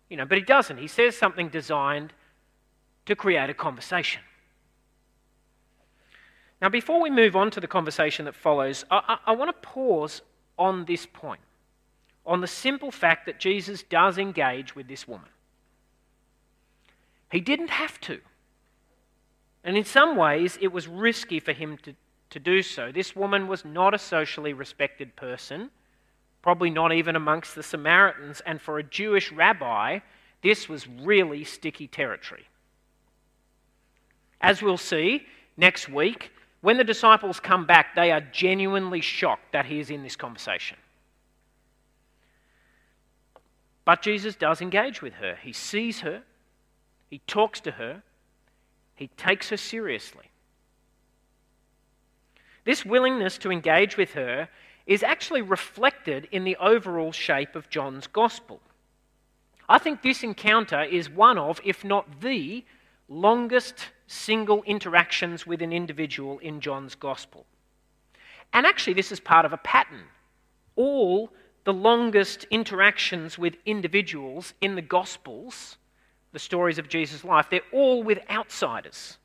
You 0.10 0.18
know, 0.18 0.26
but 0.26 0.38
he 0.38 0.44
doesn't. 0.44 0.78
He 0.78 0.88
says 0.88 1.18
something 1.18 1.50
designed 1.50 2.14
to 3.06 3.16
create 3.16 3.50
a 3.50 3.54
conversation. 3.54 4.22
Now, 6.62 6.70
before 6.70 7.02
we 7.02 7.10
move 7.10 7.36
on 7.36 7.52
to 7.52 7.60
the 7.60 7.68
conversation 7.68 8.26
that 8.26 8.36
follows, 8.36 8.86
I, 8.90 9.18
I, 9.26 9.32
I 9.32 9.36
want 9.36 9.50
to 9.50 9.68
pause 9.68 10.22
on 10.58 10.86
this 10.86 11.06
point, 11.06 11.42
on 12.26 12.40
the 12.40 12.48
simple 12.48 12.92
fact 12.92 13.26
that 13.26 13.40
Jesus 13.40 13.84
does 13.84 14.18
engage 14.18 14.76
with 14.76 14.88
this 14.88 15.08
woman. 15.08 15.28
He 17.32 17.42
didn't 17.42 17.72
have 17.72 18.00
to. 18.02 18.22
And 19.64 19.76
in 19.76 19.84
some 19.84 20.16
ways, 20.16 20.58
it 20.62 20.72
was 20.72 20.88
risky 20.88 21.40
for 21.40 21.52
him 21.52 21.78
to, 21.80 21.96
to 22.30 22.40
do 22.40 22.62
so. 22.62 22.92
This 22.92 23.16
woman 23.16 23.48
was 23.48 23.66
not 23.66 23.94
a 23.94 24.00
socially 24.00 24.54
respected 24.54 25.16
person, 25.16 25.72
probably 26.44 26.70
not 26.70 26.92
even 26.94 27.16
amongst 27.16 27.56
the 27.56 27.64
Samaritans, 27.64 28.42
and 28.46 28.62
for 28.62 28.78
a 28.78 28.84
Jewish 28.84 29.32
rabbi, 29.32 30.00
this 30.44 30.70
was 30.70 30.88
really 30.88 31.44
sticky 31.46 31.88
territory. 31.88 32.46
As 34.42 34.62
we'll 34.62 34.78
see 34.78 35.26
next 35.56 35.88
week, 35.88 36.32
when 36.60 36.78
the 36.78 36.84
disciples 36.84 37.40
come 37.40 37.66
back, 37.66 37.96
they 37.96 38.12
are 38.12 38.22
genuinely 38.22 39.02
shocked 39.02 39.54
that 39.54 39.66
he 39.66 39.80
is 39.80 39.90
in 39.90 40.04
this 40.04 40.18
conversation. 40.18 40.78
But 43.86 44.02
Jesus 44.02 44.36
does 44.36 44.62
engage 44.62 45.02
with 45.02 45.14
her. 45.16 45.38
He 45.42 45.54
sees 45.54 46.02
her, 46.02 46.24
he 47.10 47.20
talks 47.26 47.62
to 47.62 47.72
her, 47.72 48.04
he 48.96 49.08
takes 49.08 49.50
her 49.50 49.58
seriously. 49.58 50.26
This 52.66 52.86
willingness 52.86 53.38
to 53.40 53.52
engage 53.52 53.98
with 53.98 54.14
her 54.14 54.50
is 54.86 55.04
actually 55.04 55.42
reflected 55.42 56.28
in 56.32 56.44
the 56.44 56.56
overall 56.58 57.12
shape 57.12 57.56
of 57.56 57.70
John's 57.70 58.08
gospel. 58.08 58.60
I 59.70 59.78
think 59.78 60.02
this 60.02 60.24
encounter 60.24 60.84
is 60.84 61.10
one 61.10 61.38
of, 61.38 61.62
if 61.64 61.84
not 61.86 62.22
the, 62.22 62.66
longest 63.08 63.90
single 64.08 64.64
interactions 64.64 65.48
with 65.48 65.62
an 65.62 65.74
individual 65.74 66.40
in 66.40 66.60
John's 66.60 66.96
Gospel. 66.96 67.46
And 68.52 68.66
actually, 68.66 68.94
this 68.94 69.12
is 69.12 69.20
part 69.20 69.46
of 69.46 69.54
a 69.54 69.58
pattern. 69.58 70.04
All 70.76 71.32
the 71.64 71.74
longest 71.74 72.46
interactions 72.52 73.38
with 73.38 73.56
individuals 73.66 74.54
in 74.62 74.76
the 74.76 74.82
Gospels, 74.82 75.78
the 76.34 76.40
stories 76.40 76.78
of 76.78 76.90
Jesus' 76.90 77.24
life, 77.24 77.48
they're 77.50 77.62
all 77.72 78.04
with 78.04 78.20
outsiders. 78.30 79.18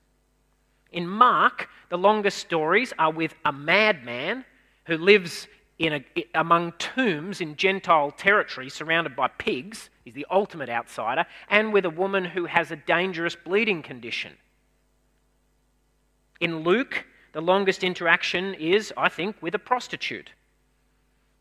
In 0.93 1.07
Mark, 1.07 1.69
the 1.91 1.99
longest 1.99 2.39
stories 2.39 2.93
are 2.99 3.13
with 3.13 3.35
a 3.45 3.53
madman 3.53 4.45
who 4.89 4.97
lives 4.97 5.47
in 5.79 5.93
a, 5.93 6.05
among 6.35 6.73
tombs 6.73 7.41
in 7.41 7.55
Gentile 7.55 8.11
territory 8.11 8.69
surrounded 8.69 9.15
by 9.15 9.29
pigs. 9.29 9.91
He's 10.05 10.15
the 10.15 10.27
ultimate 10.31 10.69
outsider, 10.69 11.25
and 11.49 11.73
with 11.73 11.85
a 11.85 11.91
woman 11.91 12.25
who 12.25 12.47
has 12.47 12.73
a 12.73 12.77
dangerous 12.77 13.37
bleeding 13.37 13.83
condition. 13.83 14.33
In 16.41 16.61
Luke, 16.65 17.05
the 17.33 17.41
longest 17.41 17.85
interaction 17.85 18.55
is, 18.55 18.93
I 18.97 19.09
think, 19.09 19.37
with 19.41 19.55
a 19.55 19.59
prostitute. 19.59 20.31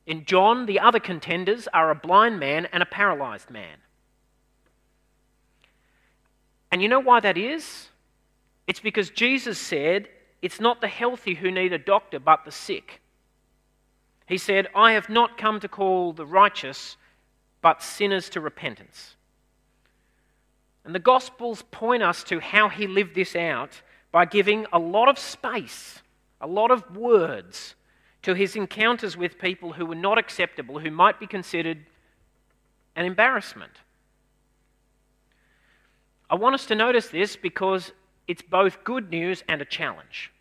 In 0.05 0.25
John, 0.25 0.65
the 0.65 0.79
other 0.79 0.99
contenders 0.99 1.67
are 1.73 1.89
a 1.89 1.95
blind 1.95 2.39
man 2.39 2.67
and 2.71 2.83
a 2.83 2.85
paralyzed 2.85 3.49
man. 3.49 3.77
And 6.71 6.81
you 6.81 6.89
know 6.89 6.99
why 6.99 7.21
that 7.21 7.37
is? 7.37 7.87
It's 8.67 8.81
because 8.81 9.09
Jesus 9.09 9.57
said, 9.57 10.09
It's 10.41 10.59
not 10.59 10.81
the 10.81 10.87
healthy 10.87 11.33
who 11.33 11.49
need 11.49 11.71
a 11.71 11.77
doctor, 11.77 12.19
but 12.19 12.43
the 12.43 12.51
sick. 12.51 13.01
He 14.27 14.37
said, 14.37 14.67
I 14.75 14.91
have 14.91 15.09
not 15.09 15.37
come 15.37 15.59
to 15.61 15.67
call 15.67 16.13
the 16.13 16.25
righteous, 16.25 16.97
but 17.61 17.81
sinners 17.81 18.29
to 18.29 18.41
repentance. 18.41 19.15
And 20.83 20.93
the 20.93 20.99
Gospels 20.99 21.63
point 21.71 22.03
us 22.03 22.23
to 22.25 22.39
how 22.39 22.69
he 22.69 22.87
lived 22.87 23.15
this 23.15 23.35
out 23.35 23.81
by 24.11 24.25
giving 24.25 24.65
a 24.71 24.79
lot 24.79 25.07
of 25.07 25.17
space, 25.17 26.01
a 26.39 26.47
lot 26.47 26.71
of 26.71 26.95
words 26.95 27.75
to 28.21 28.33
his 28.33 28.55
encounters 28.55 29.15
with 29.15 29.39
people 29.39 29.73
who 29.73 29.85
were 29.85 29.95
not 29.95 30.17
acceptable, 30.17 30.79
who 30.79 30.91
might 30.91 31.19
be 31.19 31.27
considered 31.27 31.85
an 32.95 33.05
embarrassment. 33.05 33.71
I 36.29 36.35
want 36.35 36.55
us 36.55 36.65
to 36.65 36.75
notice 36.75 37.07
this 37.07 37.37
because 37.37 37.93
it's 38.27 38.41
both 38.41 38.83
good 38.83 39.09
news 39.09 39.43
and 39.47 39.61
a 39.61 39.65
challenge. 39.65 40.33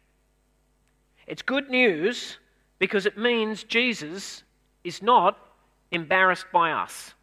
It's 1.28 1.43
good 1.43 1.71
news 1.71 2.38
because 2.78 3.06
it 3.06 3.16
means 3.16 3.64
Jesus 3.64 4.42
is 4.85 5.02
not 5.02 5.38
embarrassed 5.90 6.47
by 6.52 6.73
us. 6.73 7.14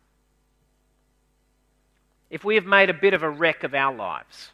If 2.29 2.43
we 2.43 2.55
have 2.55 2.65
made 2.65 2.89
a 2.89 2.93
bit 2.93 3.13
of 3.13 3.23
a 3.23 3.29
wreck 3.29 3.63
of 3.63 3.73
our 3.73 3.93
lives, 3.93 4.51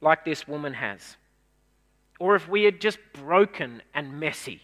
like 0.00 0.24
this 0.24 0.46
woman 0.48 0.74
has, 0.74 1.16
or 2.18 2.34
if 2.34 2.48
we 2.48 2.66
are 2.66 2.72
just 2.72 2.98
broken 3.12 3.82
and 3.94 4.18
messy, 4.18 4.62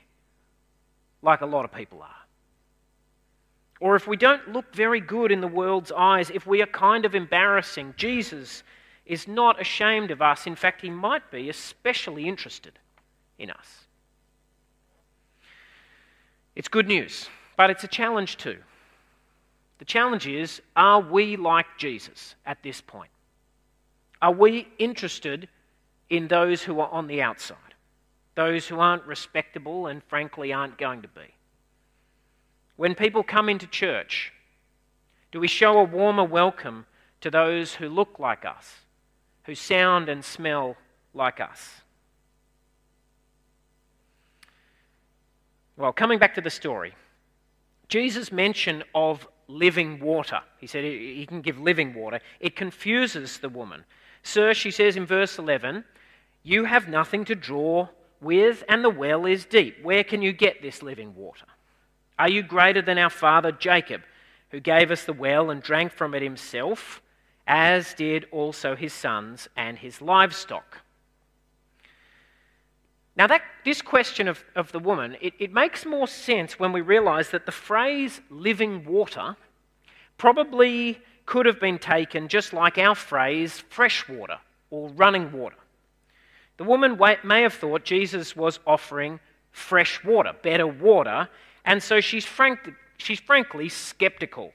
like 1.23 1.41
a 1.41 1.47
lot 1.47 1.65
of 1.65 1.73
people 1.73 2.03
are, 2.03 2.25
or 3.81 3.97
if 3.97 4.07
we 4.07 4.17
don't 4.17 4.53
look 4.53 4.75
very 4.75 5.01
good 5.01 5.31
in 5.31 5.41
the 5.41 5.49
world's 5.49 5.93
eyes, 5.93 6.31
if 6.31 6.47
we 6.47 6.63
are 6.63 6.67
kind 6.67 7.05
of 7.05 7.15
embarrassing, 7.15 7.95
Jesus 7.97 8.63
is 9.07 9.29
not 9.29 9.61
ashamed 9.61 10.11
of 10.11 10.23
us. 10.23 10.47
In 10.47 10.57
fact, 10.57 10.81
he 10.81 10.91
might 10.91 11.31
be 11.31 11.49
especially 11.49 12.27
interested 12.27 12.79
in 13.39 13.51
us. 13.51 13.84
It's 16.57 16.69
good 16.69 16.87
news, 16.87 17.29
but 17.57 17.71
it's 17.71 17.85
a 17.85 17.89
challenge 17.89 18.37
too. 18.37 18.59
The 19.79 19.85
challenge 19.85 20.27
is 20.27 20.63
are 20.77 21.01
we 21.01 21.37
like 21.37 21.67
Jesus 21.79 22.37
at 22.47 22.63
this 22.63 22.81
point? 22.81 23.11
Are 24.23 24.33
we 24.33 24.69
interested 24.79 25.49
in 26.11 26.29
those 26.29 26.63
who 26.63 26.81
are 26.81 26.91
on 26.91 27.07
the 27.09 27.23
outside? 27.23 27.59
Those 28.37 28.67
who 28.67 28.81
aren't 28.81 29.05
respectable 29.05 29.87
and 29.87 30.03
frankly 30.05 30.53
aren't 30.53 30.79
going 30.79 31.03
to 31.03 31.09
be? 31.09 31.35
When 32.77 32.95
people 32.95 33.23
come 33.23 33.49
into 33.49 33.67
church, 33.67 34.33
do 35.31 35.41
we 35.41 35.49
show 35.49 35.79
a 35.79 35.85
warmer 35.85 36.25
welcome 36.25 36.87
to 37.21 37.31
those 37.31 37.75
who 37.75 37.89
look 37.89 38.19
like 38.19 38.45
us, 38.45 38.77
who 39.45 39.55
sound 39.55 40.09
and 40.09 40.25
smell 40.25 40.77
like 41.13 41.41
us? 41.41 41.83
Well, 45.77 45.93
coming 45.93 46.19
back 46.19 46.35
to 46.35 46.41
the 46.41 46.51
story, 46.51 46.95
Jesus' 47.89 48.31
mention 48.31 48.85
of 48.95 49.27
living 49.49 50.01
water, 50.01 50.41
he 50.59 50.67
said 50.67 50.85
he 50.85 51.27
can 51.27 51.43
give 51.43 51.59
living 51.61 51.95
water, 51.95 52.21
it 52.41 52.57
confuses 52.57 53.39
the 53.39 53.49
woman. 53.49 53.85
Sir, 54.23 54.55
she 54.55 54.71
says 54.71 54.97
in 54.97 55.05
verse 55.05 55.39
11, 55.39 55.85
you 56.43 56.65
have 56.65 56.89
nothing 56.89 57.25
to 57.25 57.35
draw 57.35 57.89
with, 58.21 58.63
and 58.69 58.85
the 58.85 58.91
well 58.91 59.27
is 59.27 59.45
deep. 59.45 59.83
Where 59.83 60.05
can 60.05 60.23
you 60.23 60.33
get 60.33 60.63
this 60.63 60.83
living 60.83 61.15
water? 61.15 61.47
Are 62.19 62.31
you 62.31 62.43
greater 62.43 62.81
than 62.81 62.99
our 62.99 63.11
father 63.11 63.51
Jacob, 63.51 64.03
who 64.51 64.61
gave 64.61 64.91
us 64.91 65.05
the 65.05 65.13
well 65.13 65.51
and 65.51 65.63
drank 65.63 65.93
from 65.93 66.15
it 66.15 66.23
himself, 66.23 67.03
as 67.47 67.95
did 67.95 68.27
also 68.31 68.77
his 68.77 68.93
sons 68.93 69.49
and 69.57 69.79
his 69.79 70.01
livestock? 70.01 70.84
Now, 73.17 73.29
that, 73.29 73.43
this 73.65 73.81
question 73.81 74.27
of, 74.27 74.43
of 74.57 74.73
the 74.73 74.81
woman, 74.81 75.17
it, 75.21 75.35
it 75.39 75.53
makes 75.53 75.87
more 75.87 76.09
sense 76.09 76.59
when 76.59 76.73
we 76.73 76.81
realize 76.81 77.31
that 77.31 77.47
the 77.47 77.53
phrase 77.53 78.21
living 78.29 78.85
water 78.85 79.37
probably 80.19 80.99
could 81.27 81.47
have 81.47 81.61
been 81.61 81.79
taken 81.79 82.29
just 82.29 82.53
like 82.53 82.77
our 82.77 82.95
phrase 82.95 83.63
fresh 83.69 84.09
water 84.09 84.39
or 84.71 84.89
running 84.91 85.33
water. 85.33 85.57
The 86.57 86.65
woman 86.65 86.99
may 87.25 87.43
have 87.43 87.55
thought 87.55 87.85
Jesus 87.85 88.37
was 88.37 88.59
offering 88.67 89.21
fresh 89.53 90.03
water, 90.05 90.33
better 90.43 90.67
water, 90.67 91.29
and 91.65 91.83
so 91.83 92.01
she's, 92.01 92.25
frank, 92.25 92.59
she's 92.99 93.21
frankly 93.21 93.69
skeptical. 93.69 94.53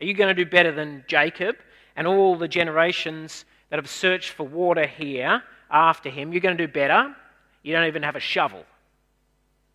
Are 0.00 0.04
you 0.04 0.14
going 0.14 0.34
to 0.34 0.44
do 0.44 0.48
better 0.48 0.72
than 0.72 1.04
Jacob 1.06 1.56
and 1.96 2.06
all 2.06 2.36
the 2.36 2.48
generations 2.48 3.44
that 3.70 3.78
have 3.78 3.88
searched 3.88 4.30
for 4.30 4.46
water 4.46 4.86
here 4.86 5.42
after 5.70 6.10
him? 6.10 6.32
You're 6.32 6.40
going 6.40 6.56
to 6.56 6.66
do 6.66 6.72
better? 6.72 7.14
You 7.64 7.72
don't 7.72 7.86
even 7.86 8.04
have 8.04 8.14
a 8.14 8.20
shovel, 8.20 8.64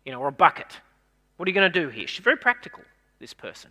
you 0.06 0.12
know, 0.12 0.20
or 0.20 0.28
a 0.28 0.32
bucket. 0.32 0.80
What 1.36 1.46
are 1.46 1.50
you 1.50 1.54
going 1.54 1.70
to 1.70 1.80
do 1.80 1.88
here? 1.88 2.06
She's 2.06 2.24
very 2.24 2.36
practical, 2.36 2.84
this 3.18 3.34
person. 3.34 3.70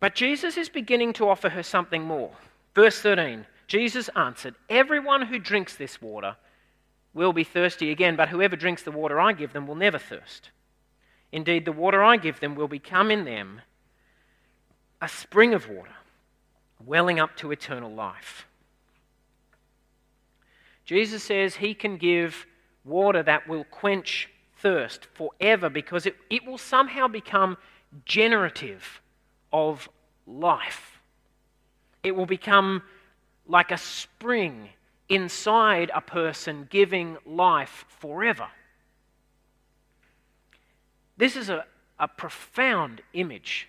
But 0.00 0.14
Jesus 0.14 0.56
is 0.56 0.68
beginning 0.68 1.12
to 1.14 1.28
offer 1.28 1.48
her 1.48 1.62
something 1.62 2.02
more. 2.02 2.32
Verse 2.74 3.00
13 3.00 3.46
Jesus 3.68 4.10
answered, 4.16 4.56
Everyone 4.68 5.26
who 5.26 5.38
drinks 5.38 5.76
this 5.76 6.02
water 6.02 6.36
will 7.14 7.32
be 7.32 7.44
thirsty 7.44 7.92
again, 7.92 8.16
but 8.16 8.28
whoever 8.28 8.56
drinks 8.56 8.82
the 8.82 8.90
water 8.90 9.20
I 9.20 9.32
give 9.32 9.52
them 9.52 9.68
will 9.68 9.76
never 9.76 9.98
thirst. 9.98 10.50
Indeed, 11.30 11.64
the 11.64 11.72
water 11.72 12.02
I 12.02 12.16
give 12.16 12.40
them 12.40 12.56
will 12.56 12.66
become 12.66 13.12
in 13.12 13.24
them 13.24 13.60
a 15.00 15.08
spring 15.08 15.54
of 15.54 15.68
water, 15.68 15.94
welling 16.84 17.20
up 17.20 17.36
to 17.36 17.52
eternal 17.52 17.92
life. 17.92 18.46
Jesus 20.90 21.22
says 21.22 21.54
he 21.54 21.72
can 21.72 21.98
give 21.98 22.48
water 22.84 23.22
that 23.22 23.46
will 23.46 23.62
quench 23.62 24.28
thirst 24.56 25.06
forever 25.14 25.70
because 25.70 26.04
it, 26.04 26.16
it 26.28 26.44
will 26.44 26.58
somehow 26.58 27.06
become 27.06 27.56
generative 28.04 29.00
of 29.52 29.88
life. 30.26 31.00
It 32.02 32.16
will 32.16 32.26
become 32.26 32.82
like 33.46 33.70
a 33.70 33.78
spring 33.78 34.70
inside 35.08 35.92
a 35.94 36.00
person 36.00 36.66
giving 36.68 37.18
life 37.24 37.84
forever. 38.00 38.48
This 41.16 41.36
is 41.36 41.50
a, 41.50 41.66
a 42.00 42.08
profound 42.08 43.00
image 43.12 43.68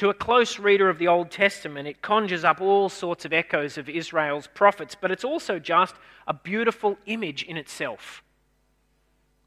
to 0.00 0.08
a 0.08 0.14
close 0.14 0.58
reader 0.58 0.88
of 0.88 0.98
the 0.98 1.08
Old 1.08 1.30
Testament, 1.30 1.86
it 1.86 2.00
conjures 2.00 2.42
up 2.42 2.62
all 2.62 2.88
sorts 2.88 3.26
of 3.26 3.34
echoes 3.34 3.76
of 3.76 3.86
Israel's 3.86 4.46
prophets, 4.46 4.96
but 4.98 5.10
it's 5.10 5.24
also 5.24 5.58
just 5.58 5.94
a 6.26 6.32
beautiful 6.32 6.96
image 7.04 7.42
in 7.42 7.58
itself. 7.58 8.22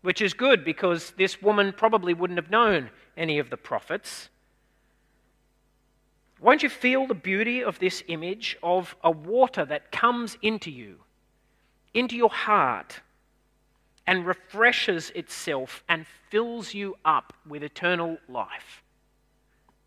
Which 0.04 0.22
is 0.22 0.36
good 0.36 0.64
because 0.64 1.10
this 1.18 1.42
woman 1.42 1.74
probably 1.76 2.14
wouldn't 2.14 2.38
have 2.38 2.52
known 2.52 2.92
any 3.18 3.40
of 3.40 3.50
the 3.50 3.58
prophets. 3.58 4.30
Won't 6.40 6.62
you 6.62 6.70
feel 6.70 7.08
the 7.08 7.16
beauty 7.16 7.64
of 7.64 7.80
this 7.80 8.04
image 8.08 8.56
of 8.62 8.96
a 9.04 9.10
water 9.10 9.66
that 9.66 9.92
comes 9.92 10.38
into 10.44 10.70
you, 10.70 11.00
into 11.96 12.16
your 12.16 12.30
heart, 12.30 13.02
and 14.06 14.24
refreshes 14.24 15.10
itself 15.16 15.84
and 15.90 16.06
fills 16.30 16.76
you 16.76 16.96
up 17.04 17.34
with 17.48 17.64
eternal 17.64 18.20
life? 18.30 18.83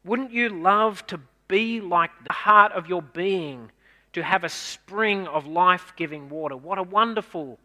Wouldn't 0.07 0.33
you 0.33 0.49
love 0.49 1.05
to 1.09 1.21
be 1.49 1.81
like 1.81 2.13
the 2.25 2.33
heart 2.33 2.73
of 2.73 2.87
your 2.87 3.03
being, 3.03 3.73
to 4.13 4.23
have 4.23 4.45
a 4.45 4.49
spring 4.49 5.27
of 5.27 5.47
life 5.47 5.93
giving 5.97 6.29
water? 6.29 6.57
What 6.57 6.79
a 6.79 6.83
wonderful, 6.83 7.59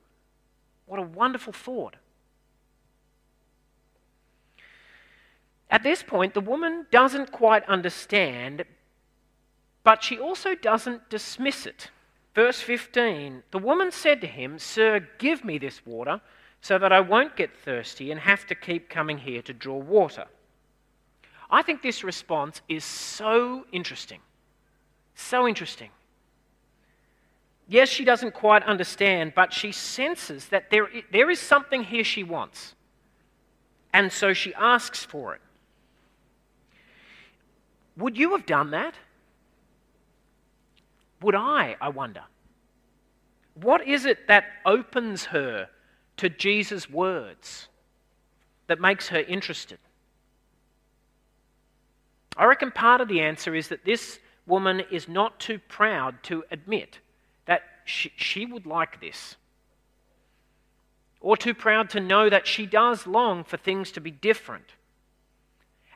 what 0.88 1.00
a 1.00 1.04
wonderful 1.04 1.54
thought. 1.54 1.96
At 5.70 5.84
this 5.84 6.04
point, 6.04 6.34
the 6.34 6.42
woman 6.42 6.88
doesn't 6.92 7.32
quite 7.32 7.64
understand, 7.70 8.66
but 9.84 10.04
she 10.04 10.20
also 10.20 10.56
doesn't 10.56 11.10
dismiss 11.10 11.66
it. 11.66 11.92
Verse 12.34 12.60
15 12.60 13.44
The 13.52 13.60
woman 13.60 13.92
said 13.92 14.20
to 14.22 14.28
him, 14.28 14.58
Sir, 14.58 15.08
give 15.20 15.46
me 15.46 15.60
this 15.60 15.86
water 15.86 16.20
so 16.60 16.78
that 16.80 16.92
I 16.92 17.02
won't 17.02 17.36
get 17.36 17.56
thirsty 17.56 18.12
and 18.12 18.20
have 18.20 18.46
to 18.48 18.56
keep 18.56 18.90
coming 18.90 19.20
here 19.20 19.42
to 19.44 19.54
draw 19.54 19.78
water. 19.78 20.26
I 21.52 21.62
think 21.62 21.82
this 21.82 22.04
response 22.04 22.62
is 22.70 22.86
so 22.86 23.66
interesting. 23.72 24.20
So 25.16 25.48
interesting. 25.48 25.90
Yes, 27.68 27.90
she 27.90 28.06
doesn't 28.06 28.34
quite 28.34 28.64
understand, 28.64 29.34
but 29.36 29.54
she 29.54 29.72
senses 29.72 30.48
that 30.48 30.70
there, 30.72 30.88
there 31.12 31.30
is 31.30 31.40
something 31.40 31.84
here 31.84 32.04
she 32.04 32.24
wants. 32.24 32.76
And 33.94 34.12
so 34.12 34.34
she 34.34 34.54
asks 34.54 35.04
for 35.04 35.36
it. 35.36 35.42
Would 37.98 38.18
you 38.18 38.32
have 38.32 38.46
done 38.46 38.72
that? 38.72 38.96
Would 41.22 41.36
I, 41.36 41.76
I 41.80 41.90
wonder? 41.90 42.24
What 43.54 43.86
is 43.88 44.06
it 44.06 44.28
that 44.28 44.46
opens 44.66 45.26
her 45.26 45.70
to 46.18 46.30
Jesus' 46.30 46.90
words 46.90 47.68
that 48.68 48.80
makes 48.80 49.10
her 49.10 49.20
interested? 49.20 49.78
I 52.38 52.46
reckon 52.46 52.72
part 52.72 53.02
of 53.02 53.08
the 53.08 53.22
answer 53.22 53.54
is 53.54 53.68
that 53.68 53.86
this 53.86 54.20
woman 54.46 54.82
is 54.92 55.08
not 55.08 55.40
too 55.40 55.60
proud 55.60 56.24
to 56.24 56.44
admit 56.50 57.00
that 57.46 57.64
she, 57.86 58.12
she 58.16 58.46
would 58.46 58.66
like 58.66 59.02
this, 59.02 59.36
or 61.20 61.38
too 61.38 61.54
proud 61.54 61.90
to 61.92 62.00
know 62.00 62.30
that 62.30 62.48
she 62.48 62.66
does 62.66 63.06
long 63.06 63.44
for 63.44 63.58
things 63.58 63.92
to 63.92 64.02
be 64.02 64.12
different. 64.12 64.74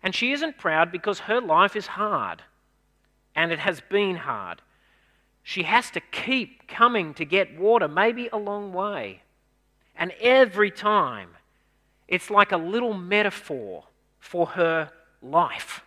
And 0.03 0.13
she 0.13 0.33
isn't 0.33 0.57
proud 0.57 0.91
because 0.91 1.19
her 1.19 1.41
life 1.41 1.75
is 1.75 1.87
hard, 1.87 2.43
and 3.35 3.51
it 3.51 3.59
has 3.59 3.81
been 3.89 4.17
hard. 4.17 4.61
She 5.41 5.63
has 5.63 5.89
to 5.91 5.99
keep 5.99 6.67
coming 6.67 7.13
to 7.15 7.25
get 7.25 7.57
water, 7.57 7.87
maybe 7.87 8.29
a 8.31 8.37
long 8.37 8.73
way. 8.73 9.21
And 9.95 10.11
every 10.19 10.69
time, 10.69 11.29
it's 12.07 12.29
like 12.29 12.51
a 12.51 12.57
little 12.57 12.93
metaphor 12.93 13.85
for 14.19 14.47
her 14.47 14.91
life 15.21 15.84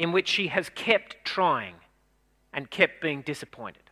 in 0.00 0.12
which 0.12 0.28
she 0.28 0.48
has 0.48 0.70
kept 0.70 1.14
trying 1.26 1.74
and 2.54 2.70
kept 2.70 3.02
being 3.02 3.20
disappointed. 3.20 3.82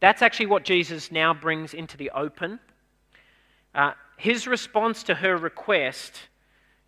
That's 0.00 0.20
actually 0.20 0.46
what 0.46 0.64
Jesus 0.64 1.10
now 1.10 1.32
brings 1.32 1.72
into 1.72 1.96
the 1.96 2.10
open. 2.10 2.60
Uh, 3.74 3.92
his 4.18 4.46
response 4.46 5.02
to 5.04 5.14
her 5.14 5.34
request 5.38 6.28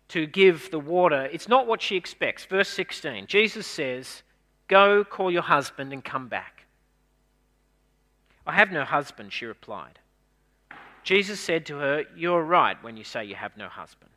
to 0.09 0.27
give 0.27 0.69
the 0.69 0.79
water, 0.79 1.27
it's 1.33 1.47
not 1.47 1.65
what 1.65 1.81
she 1.81 1.95
expects. 1.95 2.45
Verse 2.45 2.69
16, 2.69 3.25
Jesus 3.25 3.65
says, 3.65 4.21
Go 4.67 5.03
call 5.03 5.31
your 5.31 5.41
husband 5.41 5.91
and 5.91 6.05
come 6.05 6.27
back. 6.27 6.65
I 8.45 8.53
have 8.53 8.71
no 8.71 8.83
husband, 8.83 9.33
she 9.33 9.45
replied. 9.45 9.97
Jesus 11.03 11.39
said 11.39 11.65
to 11.65 11.77
her, 11.77 12.03
You're 12.15 12.43
right 12.43 12.81
when 12.83 12.97
you 12.97 13.03
say 13.03 13.25
you 13.25 13.35
have 13.35 13.57
no 13.57 13.67
husband. 13.67 14.11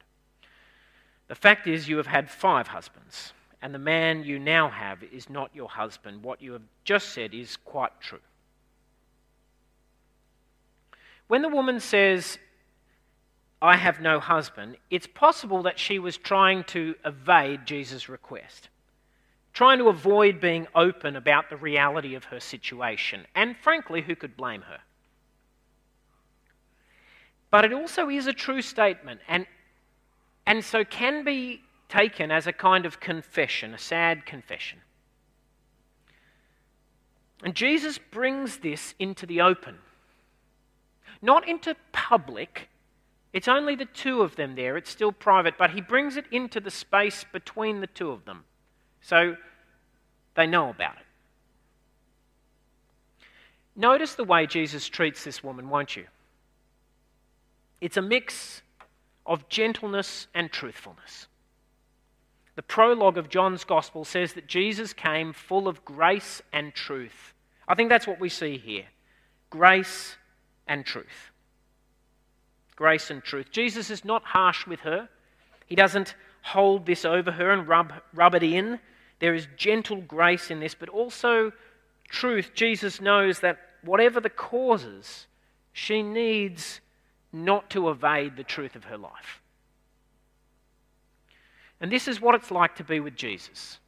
The 1.28 1.34
fact 1.34 1.66
is, 1.66 1.88
you 1.88 1.96
have 1.96 2.06
had 2.06 2.30
five 2.30 2.68
husbands, 2.68 3.32
and 3.60 3.74
the 3.74 3.78
man 3.78 4.22
you 4.22 4.38
now 4.38 4.68
have 4.68 5.02
is 5.02 5.28
not 5.28 5.50
your 5.54 5.68
husband. 5.68 6.22
What 6.22 6.40
you 6.40 6.52
have 6.52 6.62
just 6.84 7.10
said 7.10 7.34
is 7.34 7.56
quite 7.56 8.00
true. 8.00 8.20
When 11.28 11.42
the 11.42 11.48
woman 11.48 11.80
says, 11.80 12.38
I 13.60 13.76
have 13.76 14.00
no 14.00 14.20
husband, 14.20 14.76
it's 14.90 15.08
possible 15.08 15.62
that 15.64 15.78
she 15.78 15.98
was 15.98 16.16
trying 16.16 16.62
to 16.64 16.94
evade 17.04 17.66
Jesus' 17.66 18.08
request, 18.08 18.68
trying 19.52 19.78
to 19.78 19.88
avoid 19.88 20.40
being 20.40 20.68
open 20.74 21.16
about 21.16 21.50
the 21.50 21.56
reality 21.56 22.14
of 22.14 22.24
her 22.24 22.38
situation. 22.38 23.26
And 23.34 23.56
frankly, 23.56 24.02
who 24.02 24.14
could 24.14 24.36
blame 24.36 24.62
her? 24.62 24.78
But 27.50 27.64
it 27.64 27.72
also 27.72 28.08
is 28.08 28.26
a 28.26 28.32
true 28.32 28.62
statement, 28.62 29.20
and 29.26 29.46
and 30.46 30.64
so 30.64 30.84
can 30.84 31.24
be 31.24 31.62
taken 31.88 32.30
as 32.30 32.46
a 32.46 32.52
kind 32.52 32.86
of 32.86 33.00
confession, 33.00 33.74
a 33.74 33.78
sad 33.78 34.24
confession. 34.26 34.78
And 37.42 37.54
Jesus 37.54 37.98
brings 37.98 38.58
this 38.58 38.94
into 38.98 39.26
the 39.26 39.40
open, 39.40 39.78
not 41.20 41.46
into 41.48 41.76
public. 41.92 42.68
It's 43.32 43.48
only 43.48 43.74
the 43.74 43.84
two 43.84 44.22
of 44.22 44.36
them 44.36 44.54
there, 44.54 44.76
it's 44.76 44.90
still 44.90 45.12
private, 45.12 45.54
but 45.58 45.70
he 45.70 45.80
brings 45.80 46.16
it 46.16 46.24
into 46.30 46.60
the 46.60 46.70
space 46.70 47.24
between 47.32 47.80
the 47.80 47.86
two 47.86 48.10
of 48.10 48.24
them. 48.24 48.44
So 49.02 49.36
they 50.34 50.46
know 50.46 50.70
about 50.70 50.96
it. 50.96 51.02
Notice 53.74 54.14
the 54.14 54.24
way 54.24 54.46
Jesus 54.46 54.88
treats 54.88 55.22
this 55.22 55.44
woman, 55.44 55.68
won't 55.68 55.96
you? 55.96 56.06
It's 57.80 57.98
a 57.98 58.02
mix 58.02 58.62
of 59.26 59.48
gentleness 59.48 60.28
and 60.34 60.50
truthfulness. 60.50 61.26
The 62.54 62.62
prologue 62.62 63.18
of 63.18 63.28
John's 63.28 63.64
Gospel 63.64 64.04
says 64.04 64.32
that 64.32 64.46
Jesus 64.46 64.92
came 64.92 65.32
full 65.32 65.68
of 65.68 65.84
grace 65.84 66.40
and 66.52 66.74
truth. 66.74 67.34
I 67.68 67.74
think 67.74 67.90
that's 67.90 68.06
what 68.06 68.20
we 68.20 68.28
see 68.28 68.56
here 68.56 68.86
grace 69.50 70.16
and 70.66 70.84
truth. 70.84 71.30
Grace 72.74 73.10
and 73.10 73.22
truth. 73.22 73.50
Jesus 73.50 73.90
is 73.90 74.04
not 74.04 74.22
harsh 74.22 74.66
with 74.66 74.80
her, 74.80 75.08
he 75.66 75.74
doesn't 75.74 76.14
hold 76.42 76.86
this 76.86 77.04
over 77.04 77.32
her 77.32 77.50
and 77.50 77.66
rub, 77.66 77.92
rub 78.14 78.34
it 78.34 78.42
in. 78.42 78.78
There 79.18 79.34
is 79.34 79.48
gentle 79.56 80.00
grace 80.02 80.50
in 80.50 80.60
this, 80.60 80.74
but 80.74 80.88
also 80.88 81.52
truth. 82.08 82.52
Jesus 82.54 83.00
knows 83.00 83.40
that 83.40 83.58
whatever 83.82 84.20
the 84.20 84.30
causes, 84.30 85.26
she 85.72 86.02
needs 86.02 86.80
not 87.44 87.70
to 87.70 87.90
evade 87.90 88.36
the 88.36 88.44
truth 88.44 88.76
of 88.76 88.84
her 88.84 88.98
life. 88.98 89.42
And 91.80 91.92
this 91.92 92.08
is 92.08 92.20
what 92.20 92.34
it's 92.34 92.50
like 92.50 92.76
to 92.76 92.84
be 92.84 93.00
with 93.00 93.16
Jesus, 93.16 93.78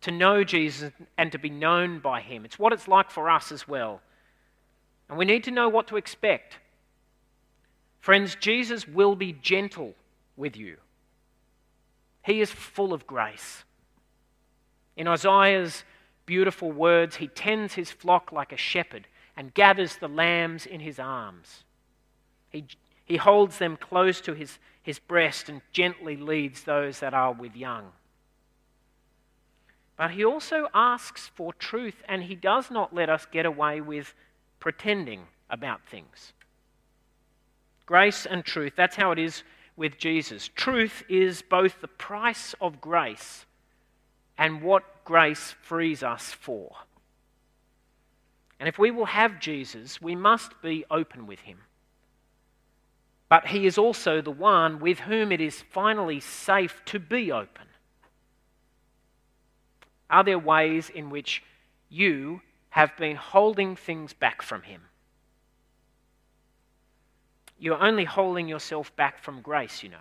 to 0.00 0.10
know 0.10 0.44
Jesus 0.44 0.90
and 1.16 1.30
to 1.32 1.38
be 1.38 1.50
known 1.50 1.98
by 1.98 2.20
him. 2.20 2.44
It's 2.44 2.58
what 2.58 2.72
it's 2.72 2.88
like 2.88 3.10
for 3.10 3.28
us 3.28 3.52
as 3.52 3.68
well. 3.68 4.00
And 5.08 5.18
we 5.18 5.24
need 5.24 5.44
to 5.44 5.50
know 5.50 5.68
what 5.68 5.88
to 5.88 5.96
expect. 5.96 6.58
Friends, 7.98 8.36
Jesus 8.36 8.86
will 8.88 9.16
be 9.16 9.32
gentle 9.32 9.94
with 10.36 10.56
you, 10.56 10.76
he 12.24 12.40
is 12.40 12.50
full 12.50 12.92
of 12.92 13.06
grace. 13.06 13.64
In 14.96 15.06
Isaiah's 15.06 15.84
beautiful 16.26 16.72
words, 16.72 17.16
he 17.16 17.28
tends 17.28 17.74
his 17.74 17.90
flock 17.90 18.32
like 18.32 18.52
a 18.52 18.56
shepherd 18.56 19.06
and 19.36 19.54
gathers 19.54 19.96
the 19.96 20.08
lambs 20.08 20.66
in 20.66 20.80
his 20.80 20.98
arms. 20.98 21.64
He, 22.50 22.64
he 23.04 23.16
holds 23.16 23.58
them 23.58 23.76
close 23.76 24.20
to 24.22 24.34
his, 24.34 24.58
his 24.82 24.98
breast 24.98 25.48
and 25.48 25.62
gently 25.72 26.16
leads 26.16 26.62
those 26.64 27.00
that 27.00 27.14
are 27.14 27.32
with 27.32 27.56
young. 27.56 27.92
But 29.96 30.12
he 30.12 30.24
also 30.24 30.68
asks 30.72 31.30
for 31.34 31.52
truth, 31.52 32.02
and 32.08 32.22
he 32.22 32.34
does 32.34 32.70
not 32.70 32.94
let 32.94 33.10
us 33.10 33.26
get 33.30 33.46
away 33.46 33.80
with 33.80 34.14
pretending 34.60 35.22
about 35.50 35.80
things. 35.88 36.32
Grace 37.84 38.26
and 38.26 38.44
truth, 38.44 38.74
that's 38.76 38.96
how 38.96 39.10
it 39.10 39.18
is 39.18 39.42
with 39.76 39.98
Jesus. 39.98 40.50
Truth 40.54 41.02
is 41.08 41.42
both 41.42 41.80
the 41.80 41.88
price 41.88 42.54
of 42.60 42.80
grace 42.80 43.46
and 44.36 44.62
what 44.62 45.04
grace 45.04 45.54
frees 45.62 46.02
us 46.02 46.32
for. 46.32 46.76
And 48.60 48.68
if 48.68 48.78
we 48.78 48.90
will 48.90 49.06
have 49.06 49.40
Jesus, 49.40 50.00
we 50.00 50.14
must 50.14 50.60
be 50.62 50.84
open 50.90 51.26
with 51.26 51.40
him 51.40 51.58
but 53.28 53.48
he 53.48 53.66
is 53.66 53.76
also 53.76 54.20
the 54.20 54.30
one 54.30 54.78
with 54.80 55.00
whom 55.00 55.32
it 55.32 55.40
is 55.40 55.62
finally 55.70 56.20
safe 56.20 56.82
to 56.86 56.98
be 56.98 57.30
open. 57.30 57.66
Are 60.10 60.24
there 60.24 60.38
ways 60.38 60.88
in 60.88 61.10
which 61.10 61.42
you 61.90 62.40
have 62.70 62.96
been 62.96 63.16
holding 63.16 63.76
things 63.76 64.12
back 64.12 64.40
from 64.40 64.62
him? 64.62 64.82
You're 67.58 67.82
only 67.82 68.04
holding 68.04 68.48
yourself 68.48 68.94
back 68.96 69.22
from 69.22 69.42
grace, 69.42 69.82
you 69.82 69.90
know. 69.90 69.98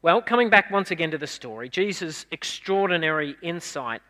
Well, 0.00 0.22
coming 0.22 0.48
back 0.48 0.70
once 0.70 0.92
again 0.92 1.10
to 1.10 1.18
the 1.18 1.26
story, 1.26 1.68
Jesus' 1.68 2.26
extraordinary 2.30 3.36
insight 3.42 4.00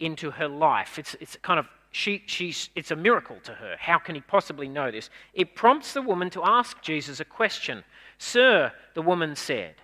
into 0.00 0.30
her 0.30 0.48
life. 0.48 0.98
It's, 0.98 1.14
it's 1.20 1.36
kind 1.42 1.58
of 1.58 1.66
she, 1.94 2.24
she's, 2.26 2.70
it's 2.74 2.90
a 2.90 2.96
miracle 2.96 3.36
to 3.44 3.52
her. 3.52 3.76
How 3.78 3.98
can 3.98 4.16
he 4.16 4.20
possibly 4.20 4.66
know 4.66 4.90
this? 4.90 5.10
It 5.32 5.54
prompts 5.54 5.92
the 5.92 6.02
woman 6.02 6.28
to 6.30 6.42
ask 6.42 6.82
Jesus 6.82 7.20
a 7.20 7.24
question. 7.24 7.84
Sir, 8.18 8.72
the 8.94 9.02
woman 9.02 9.36
said, 9.36 9.76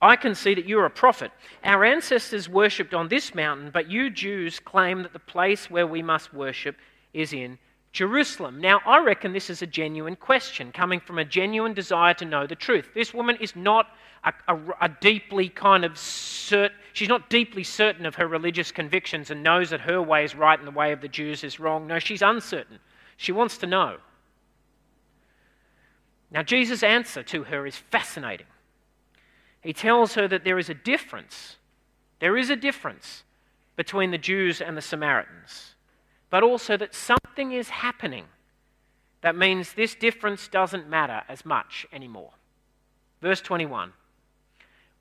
I 0.00 0.16
can 0.16 0.34
see 0.34 0.54
that 0.54 0.66
you're 0.66 0.86
a 0.86 0.90
prophet. 0.90 1.30
Our 1.62 1.84
ancestors 1.84 2.48
worshipped 2.48 2.94
on 2.94 3.06
this 3.06 3.32
mountain, 3.32 3.70
but 3.72 3.88
you 3.88 4.10
Jews 4.10 4.58
claim 4.58 5.04
that 5.04 5.12
the 5.12 5.20
place 5.20 5.70
where 5.70 5.86
we 5.86 6.02
must 6.02 6.34
worship 6.34 6.74
is 7.14 7.32
in 7.32 7.58
Jerusalem. 7.92 8.60
Now, 8.60 8.80
I 8.84 8.98
reckon 8.98 9.32
this 9.32 9.48
is 9.48 9.62
a 9.62 9.66
genuine 9.66 10.16
question 10.16 10.72
coming 10.72 10.98
from 10.98 11.20
a 11.20 11.24
genuine 11.24 11.74
desire 11.74 12.14
to 12.14 12.24
know 12.24 12.44
the 12.44 12.56
truth. 12.56 12.88
This 12.92 13.14
woman 13.14 13.36
is 13.40 13.54
not 13.54 13.86
a, 14.24 14.32
a, 14.48 14.58
a 14.80 14.88
deeply 15.00 15.48
kind 15.48 15.84
of 15.84 15.96
certain, 15.96 16.76
she's 16.92 17.08
not 17.08 17.30
deeply 17.30 17.64
certain 17.64 18.06
of 18.06 18.16
her 18.16 18.26
religious 18.26 18.72
convictions 18.72 19.30
and 19.30 19.42
knows 19.42 19.70
that 19.70 19.82
her 19.82 20.00
way 20.00 20.24
is 20.24 20.34
right 20.34 20.58
and 20.58 20.66
the 20.66 20.72
way 20.72 20.92
of 20.92 21.00
the 21.00 21.08
Jews 21.08 21.44
is 21.44 21.60
wrong. 21.60 21.86
No, 21.86 21.98
she's 21.98 22.22
uncertain. 22.22 22.78
She 23.16 23.32
wants 23.32 23.58
to 23.58 23.66
know. 23.66 23.98
Now, 26.30 26.42
Jesus' 26.42 26.82
answer 26.82 27.22
to 27.24 27.44
her 27.44 27.66
is 27.66 27.76
fascinating. 27.76 28.46
He 29.60 29.72
tells 29.72 30.14
her 30.14 30.26
that 30.28 30.44
there 30.44 30.58
is 30.58 30.70
a 30.70 30.74
difference. 30.74 31.56
There 32.20 32.36
is 32.36 32.50
a 32.50 32.56
difference 32.56 33.22
between 33.76 34.10
the 34.10 34.18
Jews 34.18 34.60
and 34.60 34.76
the 34.76 34.82
Samaritans, 34.82 35.74
but 36.30 36.42
also 36.42 36.76
that 36.76 36.94
something 36.94 37.52
is 37.52 37.68
happening 37.68 38.24
that 39.22 39.36
means 39.36 39.72
this 39.72 39.94
difference 39.94 40.48
doesn't 40.48 40.88
matter 40.88 41.22
as 41.28 41.46
much 41.46 41.86
anymore. 41.92 42.32
Verse 43.20 43.40
21 43.40 43.92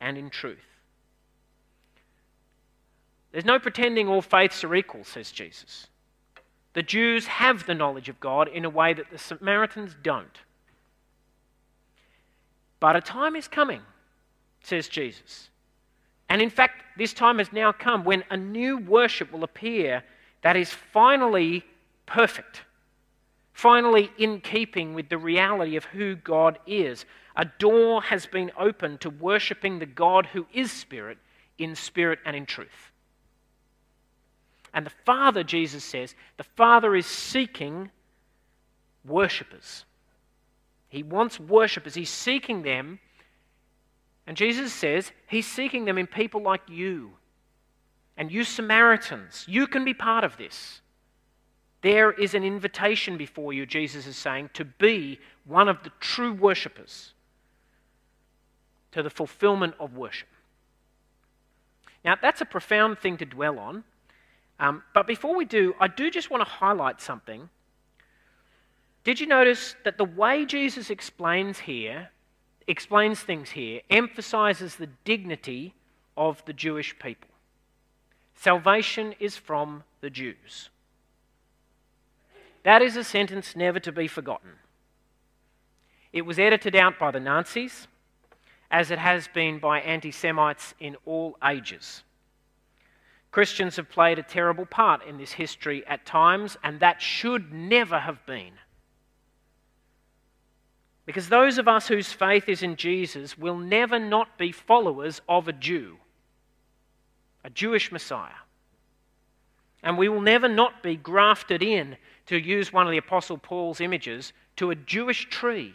and 0.00 0.16
in 0.18 0.30
truth. 0.30 0.58
There's 3.32 3.44
no 3.44 3.58
pretending 3.58 4.08
all 4.08 4.22
faiths 4.22 4.64
are 4.64 4.74
equal, 4.74 5.04
says 5.04 5.30
Jesus. 5.30 5.88
The 6.72 6.82
Jews 6.82 7.26
have 7.26 7.66
the 7.66 7.74
knowledge 7.74 8.08
of 8.08 8.20
God 8.20 8.48
in 8.48 8.64
a 8.64 8.70
way 8.70 8.92
that 8.94 9.10
the 9.10 9.18
Samaritans 9.18 9.96
don't. 10.02 10.38
But 12.80 12.96
a 12.96 13.00
time 13.00 13.36
is 13.36 13.48
coming, 13.48 13.80
says 14.62 14.88
Jesus. 14.88 15.50
And 16.28 16.42
in 16.42 16.50
fact, 16.50 16.82
this 16.96 17.12
time 17.12 17.38
has 17.38 17.52
now 17.52 17.72
come 17.72 18.04
when 18.04 18.24
a 18.30 18.36
new 18.36 18.78
worship 18.78 19.32
will 19.32 19.44
appear 19.44 20.02
that 20.42 20.56
is 20.56 20.70
finally 20.70 21.64
perfect, 22.04 22.62
finally 23.52 24.10
in 24.18 24.40
keeping 24.40 24.94
with 24.94 25.08
the 25.08 25.18
reality 25.18 25.76
of 25.76 25.84
who 25.84 26.16
God 26.16 26.58
is. 26.66 27.04
A 27.36 27.44
door 27.44 28.02
has 28.02 28.26
been 28.26 28.50
opened 28.58 29.02
to 29.02 29.10
worshipping 29.10 29.78
the 29.78 29.86
God 29.86 30.26
who 30.26 30.46
is 30.52 30.72
Spirit 30.72 31.18
in 31.58 31.74
spirit 31.74 32.18
and 32.24 32.34
in 32.36 32.46
truth. 32.46 32.92
And 34.72 34.84
the 34.84 34.92
Father, 35.04 35.42
Jesus 35.42 35.84
says, 35.84 36.14
the 36.36 36.44
Father 36.44 36.94
is 36.94 37.06
seeking 37.06 37.90
worshippers. 39.04 39.84
He 40.88 41.02
wants 41.02 41.40
worshippers. 41.40 41.94
He's 41.94 42.10
seeking 42.10 42.62
them. 42.62 43.00
And 44.26 44.36
Jesus 44.36 44.72
says 44.72 45.12
he's 45.28 45.46
seeking 45.46 45.84
them 45.84 45.98
in 45.98 46.06
people 46.06 46.42
like 46.42 46.62
you 46.68 47.12
and 48.16 48.30
you 48.30 48.44
Samaritans. 48.44 49.44
You 49.48 49.66
can 49.66 49.84
be 49.84 49.94
part 49.94 50.24
of 50.24 50.36
this. 50.36 50.80
There 51.82 52.12
is 52.12 52.34
an 52.34 52.42
invitation 52.44 53.16
before 53.16 53.52
you, 53.52 53.64
Jesus 53.64 54.06
is 54.06 54.16
saying, 54.16 54.50
to 54.54 54.64
be 54.64 55.20
one 55.44 55.68
of 55.68 55.82
the 55.84 55.92
true 56.00 56.32
worshippers 56.32 57.12
to 58.96 59.02
the 59.02 59.10
fulfillment 59.10 59.74
of 59.78 59.94
worship. 59.94 60.28
Now, 62.02 62.16
that's 62.20 62.40
a 62.40 62.46
profound 62.46 62.98
thing 62.98 63.18
to 63.18 63.26
dwell 63.26 63.58
on. 63.58 63.84
Um, 64.58 64.82
but 64.94 65.06
before 65.06 65.36
we 65.36 65.44
do, 65.44 65.74
I 65.78 65.86
do 65.86 66.10
just 66.10 66.30
want 66.30 66.40
to 66.40 66.48
highlight 66.48 67.02
something. 67.02 67.50
Did 69.04 69.20
you 69.20 69.26
notice 69.26 69.76
that 69.84 69.98
the 69.98 70.06
way 70.06 70.46
Jesus 70.46 70.88
explains 70.88 71.58
here, 71.58 72.08
explains 72.66 73.20
things 73.20 73.50
here, 73.50 73.82
emphasizes 73.90 74.76
the 74.76 74.88
dignity 75.04 75.74
of 76.16 76.42
the 76.46 76.54
Jewish 76.54 76.98
people? 76.98 77.28
Salvation 78.34 79.14
is 79.20 79.36
from 79.36 79.84
the 80.00 80.08
Jews. 80.08 80.70
That 82.62 82.80
is 82.80 82.96
a 82.96 83.04
sentence 83.04 83.54
never 83.54 83.78
to 83.80 83.92
be 83.92 84.08
forgotten. 84.08 84.52
It 86.14 86.22
was 86.22 86.38
edited 86.38 86.74
out 86.74 86.98
by 86.98 87.10
the 87.10 87.20
Nazis 87.20 87.88
as 88.70 88.90
it 88.90 88.98
has 88.98 89.28
been 89.28 89.58
by 89.58 89.80
anti 89.80 90.10
Semites 90.10 90.74
in 90.80 90.96
all 91.04 91.36
ages. 91.44 92.02
Christians 93.30 93.76
have 93.76 93.90
played 93.90 94.18
a 94.18 94.22
terrible 94.22 94.66
part 94.66 95.04
in 95.04 95.18
this 95.18 95.32
history 95.32 95.86
at 95.86 96.06
times, 96.06 96.56
and 96.64 96.80
that 96.80 97.02
should 97.02 97.52
never 97.52 97.98
have 97.98 98.24
been. 98.24 98.52
Because 101.04 101.28
those 101.28 101.58
of 101.58 101.68
us 101.68 101.86
whose 101.86 102.12
faith 102.12 102.48
is 102.48 102.62
in 102.62 102.76
Jesus 102.76 103.38
will 103.38 103.56
never 103.56 103.98
not 103.98 104.38
be 104.38 104.50
followers 104.52 105.20
of 105.28 105.48
a 105.48 105.52
Jew, 105.52 105.98
a 107.44 107.50
Jewish 107.50 107.92
Messiah. 107.92 108.42
And 109.82 109.96
we 109.96 110.08
will 110.08 110.20
never 110.20 110.48
not 110.48 110.82
be 110.82 110.96
grafted 110.96 111.62
in, 111.62 111.96
to 112.26 112.36
use 112.36 112.72
one 112.72 112.86
of 112.86 112.90
the 112.90 112.96
Apostle 112.96 113.38
Paul's 113.38 113.80
images, 113.80 114.32
to 114.56 114.70
a 114.70 114.74
Jewish 114.74 115.28
tree 115.28 115.74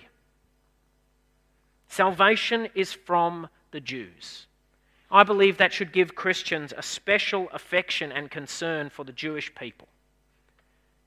Salvation 1.91 2.69
is 2.73 2.93
from 2.93 3.49
the 3.71 3.82
Jews. 3.82 4.47
I 5.12 5.23
believe 5.23 5.58
that 5.58 5.73
should 5.73 5.91
give 5.91 6.15
Christians 6.15 6.73
a 6.75 6.82
special 6.82 7.49
affection 7.51 8.13
and 8.13 8.32
concern 8.32 8.89
for 8.89 9.04
the 9.04 9.12
Jewish 9.12 9.54
people. 9.56 9.89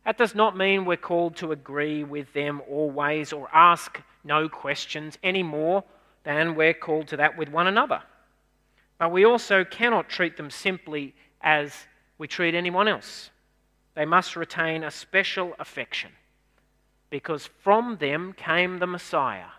That 0.05 0.19
does 0.19 0.35
not 0.35 0.59
mean 0.59 0.85
we're 0.85 0.99
called 0.99 1.37
to 1.37 1.53
agree 1.53 2.05
with 2.05 2.31
them 2.35 2.61
always 2.69 3.33
or 3.33 3.49
ask 3.51 4.03
no 4.25 4.47
questions 4.47 5.17
any 5.23 5.43
more 5.43 5.85
than 6.23 6.55
we're 6.55 6.75
called 6.75 7.09
to 7.09 7.17
that 7.17 7.39
with 7.39 7.49
one 7.49 7.67
another. 7.67 8.03
But 8.99 9.11
we 9.11 9.25
also 9.25 9.65
cannot 9.65 10.11
treat 10.11 10.37
them 10.37 10.51
simply 10.51 11.15
as 11.41 11.73
we 12.19 12.29
treat 12.29 12.55
anyone 12.55 12.89
else. 12.89 13.31
They 13.95 14.05
must 14.05 14.37
retain 14.37 14.85
a 14.85 14.91
special 14.91 15.55
affection 15.59 16.11
because 17.09 17.47
from 17.63 17.97
them 17.97 18.35
came 18.35 18.81
the 18.81 18.87
Messiah 18.87 19.54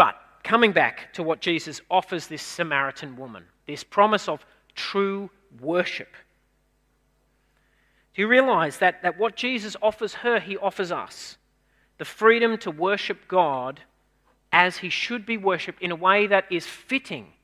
But 0.00 0.16
coming 0.42 0.72
back 0.72 1.12
to 1.12 1.22
what 1.22 1.42
Jesus 1.42 1.82
offers 1.90 2.26
this 2.26 2.40
Samaritan 2.40 3.18
woman, 3.18 3.44
this 3.66 3.84
promise 3.84 4.30
of 4.30 4.46
true 4.74 5.28
worship. 5.60 6.08
Do 8.14 8.22
you 8.22 8.26
realize 8.26 8.78
that, 8.78 9.02
that 9.02 9.18
what 9.18 9.36
Jesus 9.36 9.76
offers 9.82 10.14
her, 10.14 10.40
he 10.40 10.56
offers 10.56 10.90
us? 10.90 11.36
The 11.98 12.06
freedom 12.06 12.56
to 12.60 12.70
worship 12.70 13.28
God 13.28 13.80
as 14.50 14.78
he 14.78 14.88
should 14.88 15.26
be 15.26 15.36
worshipped 15.36 15.82
in 15.82 15.90
a 15.90 15.96
way 15.96 16.26
that 16.26 16.50
is 16.50 16.64
fitting 16.64 17.34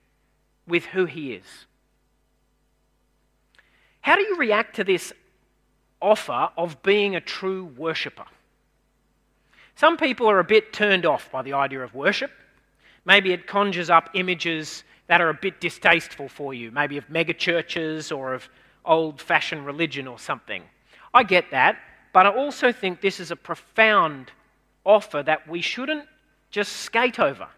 with 0.67 0.87
who 0.87 1.05
he 1.05 1.35
is. 1.35 1.67
How 4.01 4.17
do 4.17 4.23
you 4.23 4.37
react 4.39 4.77
to 4.77 4.85
this 4.85 5.13
offer 6.01 6.49
of 6.57 6.83
being 6.83 7.15
a 7.15 7.21
true 7.21 7.67
worshipper? 7.77 8.25
Some 9.75 9.99
people 9.99 10.31
are 10.31 10.39
a 10.39 10.45
bit 10.45 10.73
turned 10.73 11.05
off 11.05 11.31
by 11.31 11.43
the 11.43 11.53
idea 11.53 11.83
of 11.83 11.95
worship. 11.95 12.31
Maybe 13.07 13.33
it 13.33 13.47
conjures 13.47 13.89
up 13.89 14.11
images 14.15 14.85
that 15.07 15.21
are 15.21 15.31
a 15.31 15.35
bit 15.35 15.61
distasteful 15.61 16.29
for 16.29 16.53
you, 16.53 16.73
maybe 16.73 16.99
of 16.99 17.07
megachurches 17.09 18.15
or 18.15 18.35
of 18.35 18.49
old 18.85 19.21
fashioned 19.21 19.65
religion 19.65 20.09
or 20.09 20.19
something. 20.19 20.63
I 21.15 21.23
get 21.23 21.51
that, 21.53 21.79
but 22.13 22.27
I 22.27 22.31
also 22.31 22.73
think 22.73 23.01
this 23.01 23.21
is 23.21 23.31
a 23.31 23.37
profound 23.37 24.33
offer 24.85 25.23
that 25.23 25.49
we 25.49 25.61
shouldn't 25.61 26.05
just 26.51 26.73
skate 26.73 27.21
over. 27.21 27.49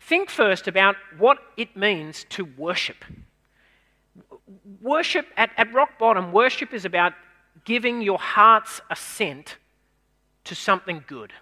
Think 0.00 0.30
first 0.30 0.68
about 0.68 0.96
what 1.18 1.38
it 1.56 1.76
means 1.76 2.26
to 2.30 2.44
worship. 2.44 3.04
Worship, 4.80 5.26
at, 5.36 5.50
at 5.56 5.72
rock 5.72 5.98
bottom, 5.98 6.32
worship 6.32 6.74
is 6.74 6.84
about 6.84 7.12
giving 7.64 8.02
your 8.02 8.18
heart's 8.18 8.80
assent 8.90 9.56
to 10.44 10.54
something 10.54 11.04
good. 11.06 11.32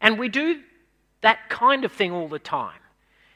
And 0.00 0.18
we 0.18 0.28
do 0.28 0.62
that 1.22 1.48
kind 1.48 1.84
of 1.84 1.92
thing 1.92 2.12
all 2.12 2.28
the 2.28 2.38
time. 2.38 2.78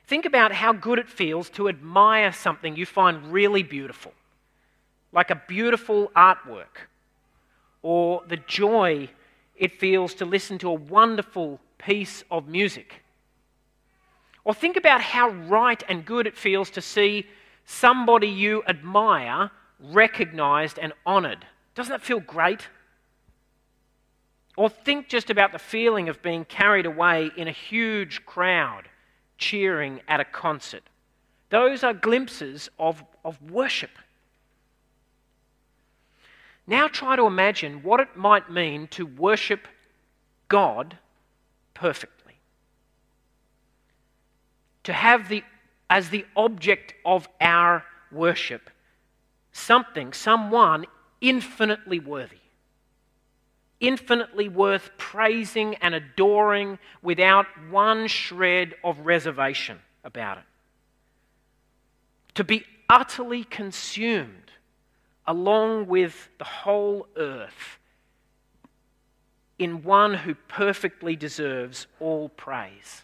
Think 0.07 0.25
about 0.25 0.53
how 0.53 0.73
good 0.73 0.99
it 0.99 1.09
feels 1.09 1.51
to 1.51 1.69
admire 1.69 2.33
something 2.33 2.77
you 2.77 2.87
find 2.87 3.33
really 3.33 3.63
beautiful, 3.63 4.13
like 5.13 5.31
a 5.31 5.43
beautiful 5.49 6.13
artwork, 6.15 6.87
or 7.83 8.23
the 8.29 8.37
joy 8.37 9.09
it 9.57 9.81
feels 9.81 10.15
to 10.15 10.25
listen 10.25 10.59
to 10.59 10.69
a 10.69 10.75
wonderful 10.75 11.59
piece 11.79 12.23
of 12.31 12.47
music. 12.47 13.03
Or 14.45 14.55
think 14.55 14.77
about 14.77 15.01
how 15.01 15.31
right 15.31 15.83
and 15.89 16.05
good 16.05 16.27
it 16.27 16.37
feels 16.37 16.71
to 16.71 16.81
see 16.81 17.27
somebody 17.65 18.29
you 18.29 18.63
admire 18.69 19.51
recognized 19.81 20.79
and 20.79 20.93
honored. 21.05 21.45
Doesn't 21.75 21.91
that 21.91 22.03
feel 22.03 22.21
great? 22.21 22.69
Or 24.57 24.69
think 24.69 25.09
just 25.09 25.31
about 25.31 25.53
the 25.53 25.59
feeling 25.59 26.09
of 26.09 26.23
being 26.23 26.45
carried 26.45 26.87
away 26.87 27.31
in 27.37 27.47
a 27.47 27.53
huge 27.53 28.25
crowd 28.25 28.89
cheering 29.39 30.01
at 30.09 30.21
a 30.21 30.25
concert. 30.25 30.83
Those 31.51 31.85
are 31.85 31.93
glimpses 31.93 32.71
of, 32.79 33.05
of 33.25 33.41
worship. 33.51 33.91
Now 36.67 36.89
try 36.89 37.17
to 37.17 37.27
imagine 37.27 37.83
what 37.83 38.01
it 38.01 38.17
might 38.17 38.51
mean 38.51 38.89
to 38.89 39.07
worship 39.07 39.69
God 40.49 40.99
perfectly. 41.75 42.35
To 44.85 44.93
have 44.93 45.29
the, 45.29 45.45
as 45.91 46.09
the 46.09 46.25
object 46.35 46.95
of 47.05 47.29
our 47.41 47.85
worship 48.11 48.71
something, 49.53 50.13
someone 50.13 50.85
infinitely 51.21 51.99
worthy, 51.99 52.37
infinitely 53.81 54.49
worth 54.49 54.91
praising 54.97 55.75
and 55.77 55.95
adoring 55.95 56.79
without 57.03 57.47
one 57.71 58.07
shred 58.07 58.75
of 58.83 59.01
reservation 59.01 59.79
about 60.05 60.39
it. 60.39 60.45
To 62.35 62.45
be 62.45 62.65
utterly 62.89 63.45
consumed 63.45 64.53
along 65.27 65.87
with 65.87 66.29
the 66.39 66.45
whole 66.45 67.07
earth 67.17 67.79
in 69.59 69.83
one 69.83 70.15
who 70.15 70.35
perfectly 70.35 71.17
deserves 71.17 71.87
all 71.99 72.29
praise. 72.29 73.03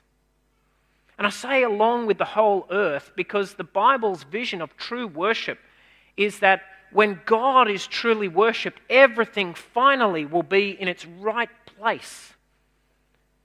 And 1.18 1.26
I 1.26 1.30
say 1.30 1.62
along 1.62 2.06
with 2.06 2.18
the 2.18 2.24
whole 2.24 2.66
earth 2.70 3.12
because 3.16 3.54
the 3.54 3.64
Bible's 3.64 4.24
vision 4.24 4.60
of 4.60 4.76
true 4.76 5.06
worship 5.06 5.58
is 6.16 6.40
that 6.40 6.62
when 6.92 7.20
God 7.24 7.70
is 7.70 7.86
truly 7.86 8.28
worshipped, 8.28 8.80
everything 8.90 9.54
finally 9.54 10.26
will 10.26 10.42
be 10.42 10.70
in 10.70 10.88
its 10.88 11.06
right 11.06 11.50
place. 11.64 12.34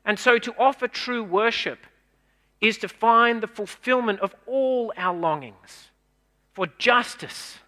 And 0.06 0.20
so 0.20 0.38
to 0.40 0.54
offer 0.58 0.88
true 0.88 1.24
worship 1.24 1.80
is 2.62 2.78
to 2.80 2.88
find 2.88 3.42
the 3.42 3.48
fulfillment 3.48 4.20
of 4.20 4.36
all 4.46 4.94
our 4.98 5.16
longings 5.16 5.90
for 6.54 6.68
justice, 6.80 7.60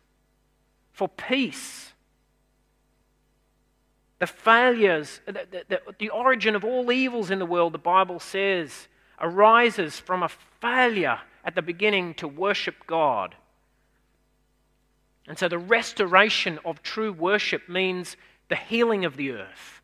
for 0.91 1.07
peace. 1.07 1.93
The 4.17 4.27
failures, 4.27 5.21
the, 5.27 5.45
the, 5.69 5.81
the, 5.99 6.09
origin 6.09 6.55
of 6.55 6.65
all 6.65 6.91
evils 6.91 7.29
in 7.29 7.39
the 7.39 7.45
world, 7.45 7.73
the 7.73 7.77
Bible 7.77 8.19
says, 8.19 8.87
arises 9.21 9.99
from 9.99 10.23
a 10.23 10.29
failure 10.59 11.19
at 11.45 11.55
the 11.55 11.61
beginning 11.61 12.15
to 12.15 12.27
worship 12.27 12.75
God. 12.87 13.35
And 15.29 15.37
so 15.37 15.47
the 15.47 15.59
restoration 15.59 16.59
of 16.65 16.81
true 16.81 17.13
worship 17.13 17.69
means 17.69 18.17
the 18.49 18.55
healing 18.55 19.05
of 19.05 19.15
the 19.15 19.31
earth. 19.31 19.81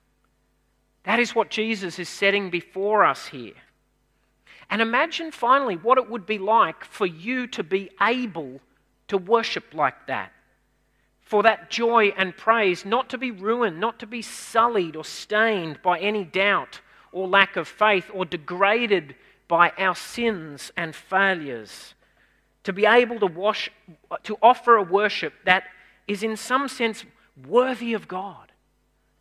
That 1.04 1.20
is 1.20 1.36
what 1.36 1.52
Jesus 1.52 2.00
is 2.00 2.10
setting 2.10 2.50
before 2.50 3.06
us 3.06 3.28
here. 3.28 3.54
And 4.72 4.82
imagine 4.82 5.32
finally 5.32 5.76
what 5.76 6.00
it 6.00 6.10
would 6.10 6.26
be 6.26 6.40
like 6.40 6.84
for 6.84 7.06
you 7.06 7.46
to 7.48 7.64
be 7.64 7.92
able 8.02 8.60
to 9.08 9.18
worship 9.20 9.66
like 9.76 10.08
that. 10.08 10.32
For 11.22 11.44
that 11.44 11.70
joy 11.70 12.08
and 12.18 12.36
praise 12.36 12.84
not 12.84 13.10
to 13.10 13.20
be 13.20 13.30
ruined, 13.30 13.80
not 13.80 14.00
to 14.00 14.08
be 14.08 14.24
sullied 14.24 14.96
or 14.96 15.06
stained 15.06 15.80
by 15.84 16.00
any 16.00 16.24
doubt 16.24 16.82
or 17.12 17.28
lack 17.28 17.56
of 17.56 17.68
faith 17.68 18.10
or 18.12 18.26
degraded 18.26 19.16
by 19.48 19.72
our 19.78 19.96
sins 19.96 20.72
and 20.76 20.96
failures 20.96 21.95
to 22.66 22.74
be 22.74 22.86
able 22.86 23.20
to, 23.20 23.28
wash, 23.28 23.72
to 24.24 24.38
offer 24.42 24.76
a 24.76 24.84
worship 24.84 25.34
that 25.46 25.64
is, 26.08 26.24
in 26.24 26.36
some 26.36 26.68
sense, 26.68 27.06
worthy 27.48 27.94
of 27.94 28.08
God, 28.08 28.52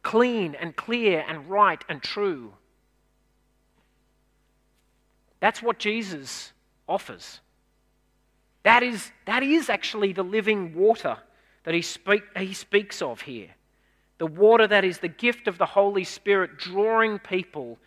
clean 0.02 0.54
and 0.54 0.74
clear 0.74 1.24
and 1.28 1.48
right 1.48 1.82
and 1.88 2.02
true. 2.02 2.54
That's 5.40 5.62
what 5.62 5.78
Jesus 5.78 6.52
offers. 6.88 7.40
That 8.62 8.82
is, 8.82 9.12
that 9.26 9.42
is 9.42 9.68
actually 9.68 10.14
the 10.14 10.22
living 10.22 10.74
water 10.74 11.18
that 11.64 11.74
he, 11.74 11.82
speak, 11.82 12.22
he 12.36 12.54
speaks 12.54 13.02
of 13.02 13.20
here. 13.20 13.50
The 14.16 14.26
water 14.26 14.66
that 14.66 14.84
is 14.84 14.98
the 14.98 15.08
gift 15.08 15.48
of 15.48 15.58
the 15.58 15.66
Holy 15.66 16.04
Spirit 16.04 16.56
drawing 16.56 17.18
people 17.18 17.78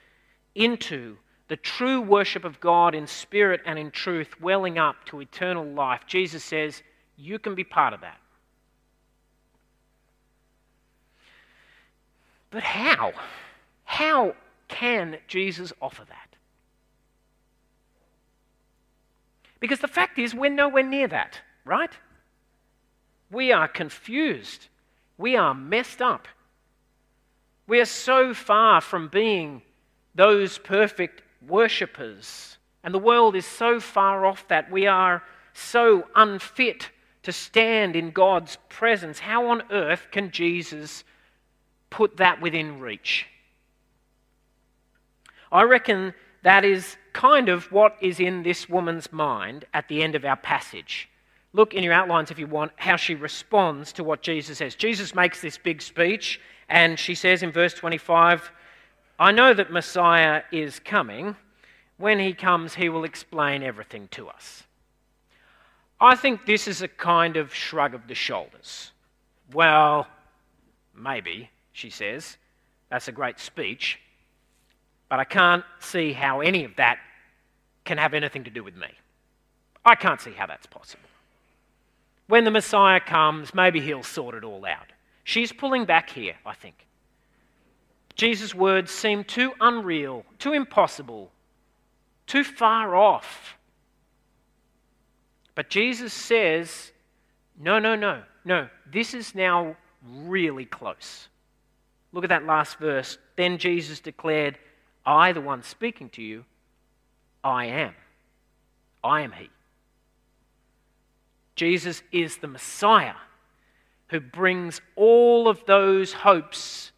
into 0.54 1.17
the 1.47 1.57
true 1.57 2.01
worship 2.01 2.43
of 2.43 2.60
God 2.60 2.93
in 2.93 3.07
spirit 3.07 3.62
and 3.65 3.79
in 3.79 3.91
truth, 3.91 4.41
welling 4.41 4.77
up 4.77 4.95
to 5.05 5.21
eternal 5.21 5.65
life, 5.65 6.01
Jesus 6.05 6.43
says, 6.43 6.83
you 7.15 7.39
can 7.39 7.55
be 7.55 7.63
part 7.63 7.93
of 7.93 8.01
that. 8.01 8.17
But 12.51 12.63
how? 12.63 13.13
How 13.86 14.36
can 14.67 15.17
Jesus 15.27 15.71
offer 15.81 16.03
that? 16.07 16.36
Because 19.60 19.79
the 19.79 19.88
fact 19.88 20.19
is, 20.19 20.36
we're 20.36 20.49
nowhere 20.49 20.83
near 20.83 21.07
that, 21.07 21.41
right? 21.65 21.91
We 23.31 23.51
are 23.51 23.67
confused. 23.67 24.67
We 25.17 25.36
are 25.36 25.53
messed 25.53 26.01
up. 26.01 26.27
We 27.65 27.79
are 27.79 27.86
so 27.86 28.33
far 28.33 28.81
from 28.81 29.07
being 29.07 29.62
those 30.15 30.57
perfect 30.57 31.21
worshippers. 31.45 32.58
And 32.84 32.93
the 32.93 33.00
world 33.00 33.36
is 33.36 33.45
so 33.45 33.80
far 33.80 34.26
off 34.26 34.47
that 34.47 34.71
we 34.71 34.88
are 34.88 35.23
so 35.54 36.08
unfit 36.15 36.89
to 37.23 37.32
stand 37.32 37.95
in 37.95 38.12
God's 38.12 38.58
presence. 38.69 39.19
How 39.19 39.47
on 39.47 39.63
earth 39.71 40.08
can 40.12 40.32
Jesus 40.32 41.04
put 41.89 42.17
that 42.17 42.41
within 42.41 42.80
reach? 42.80 43.28
I 45.52 45.63
reckon 45.63 46.13
that 46.43 46.63
is 46.63 46.97
kind 47.13 47.50
of 47.50 47.71
what 47.71 47.97
is 48.00 48.19
in 48.19 48.43
this 48.43 48.69
woman's 48.69 49.12
mind 49.12 49.65
at 49.73 49.88
the 49.88 50.04
end 50.04 50.15
of 50.15 50.23
our 50.23 50.36
passage. 50.36 51.10
Look 51.54 51.73
in 51.73 51.84
your 51.84 51.93
outlines 51.93 52.30
if 52.30 52.39
you 52.39 52.47
want 52.47 52.71
how 52.76 52.95
she 52.95 53.15
responds 53.15 53.91
to 53.93 54.04
what 54.04 54.21
Jesus 54.21 54.60
says. 54.60 54.76
Jesus 54.76 55.15
makes 55.15 55.41
this 55.41 55.58
big 55.58 55.82
speech, 55.82 56.39
and 56.69 57.00
she 57.00 57.15
says 57.15 57.41
in 57.43 57.52
verse 57.52 57.73
25, 57.73 58.52
I 59.19 59.32
know 59.32 59.53
that 59.53 59.71
Messiah 59.71 60.43
is 60.51 60.80
coming. 60.80 61.36
When 61.97 62.19
he 62.19 62.34
comes, 62.34 62.75
he 62.75 62.89
will 62.89 63.03
explain 63.03 63.63
everything 63.63 64.08
to 64.12 64.30
us. 64.30 64.63
I 65.99 66.15
think 66.15 66.45
this 66.45 66.67
is 66.67 66.82
a 66.84 66.88
kind 66.88 67.38
of 67.38 67.53
shrug 67.53 67.95
of 67.95 68.08
the 68.08 68.13
shoulders. 68.13 68.91
Well, 69.51 70.06
maybe, 70.95 71.49
she 71.71 71.89
says. 71.89 72.38
That's 72.89 73.08
a 73.08 73.12
great 73.12 73.39
speech. 73.39 73.99
But 75.10 75.19
I 75.19 75.23
can't 75.23 75.63
see 75.80 76.13
how 76.13 76.41
any 76.41 76.63
of 76.63 76.75
that 76.75 76.99
can 77.86 77.97
have 77.97 78.13
anything 78.13 78.43
to 78.43 78.51
do 78.51 78.63
with 78.63 78.75
me. 78.75 78.89
I 79.84 79.95
can't 79.95 80.21
see 80.21 80.32
how 80.32 80.45
that's 80.45 80.67
possible. 80.67 81.10
When 82.27 82.43
the 82.43 82.51
Messiah 82.51 82.99
comes, 82.99 83.53
maybe 83.53 83.80
he'll 83.80 84.03
sort 84.03 84.36
it 84.36 84.43
all 84.43 84.65
out. 84.65 84.91
She's 85.23 85.51
pulling 85.51 85.86
back 85.86 86.10
here, 86.10 86.36
I 86.45 86.53
think. 86.53 86.87
Jesus' 88.17 88.56
words 88.56 88.91
seem 88.91 89.23
too 89.23 89.53
unreal, 89.62 90.25
too 90.39 90.53
impossible, 90.53 91.32
too 92.25 92.43
far 92.43 92.95
off. 92.95 93.56
But 95.53 95.69
Jesus 95.69 96.13
says, 96.13 96.91
no, 97.60 97.77
no, 97.77 97.95
no, 97.95 98.23
no, 98.43 98.69
this 98.91 99.13
is 99.13 99.36
now 99.36 99.75
really 100.03 100.65
close. 100.65 101.30
Look 102.12 102.23
at 102.23 102.30
that 102.30 102.45
last 102.45 102.77
verse. 102.80 103.19
Then 103.36 103.60
Jesus 103.60 103.99
declared, 103.99 104.58
I, 105.06 105.32
the 105.32 105.41
one 105.41 105.62
speaking 105.62 106.10
to 106.12 106.23
you, 106.23 106.43
I 107.43 107.65
am. 107.65 107.93
I 109.03 109.22
am 109.22 109.32
He. 109.32 109.49
Jesus 111.55 112.01
is 112.11 112.38
the 112.38 112.47
Messiah 112.47 113.15
who 114.07 114.20
brings 114.20 114.82
all 114.95 115.47
of 115.47 115.63
those 115.65 116.13
hopes 116.13 116.91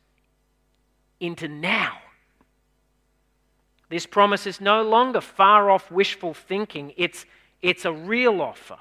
into 1.20 1.48
now. 1.48 1.98
This 3.90 4.06
promise 4.06 4.46
is 4.46 4.62
no 4.62 4.84
longer 4.84 5.22
far 5.22 5.70
off 5.70 5.92
wishful 5.92 6.34
thinking, 6.34 6.94
it's, 6.96 7.26
it's 7.62 7.86
a 7.86 7.92
real 7.92 8.42
offer. 8.42 8.78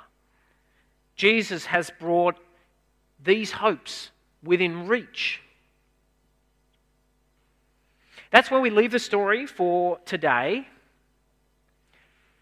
Jesus 1.16 1.66
has 1.66 1.91
brought 1.99 2.36
these 3.22 3.51
hopes 3.51 4.11
within 4.43 4.86
reach. 4.86 5.41
That's 8.30 8.51
where 8.51 8.61
we 8.61 8.70
leave 8.70 8.93
the 8.93 8.99
story 8.99 9.47
for 9.47 9.99
today. 10.05 10.68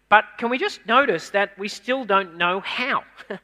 But 0.09 0.25
can 0.37 0.49
we 0.49 0.57
just 0.57 0.85
notice 0.85 1.31
that 1.31 1.57
we 1.57 1.67
still 1.67 2.05
don't 2.05 2.37
know 2.37 2.59
how? 2.59 3.03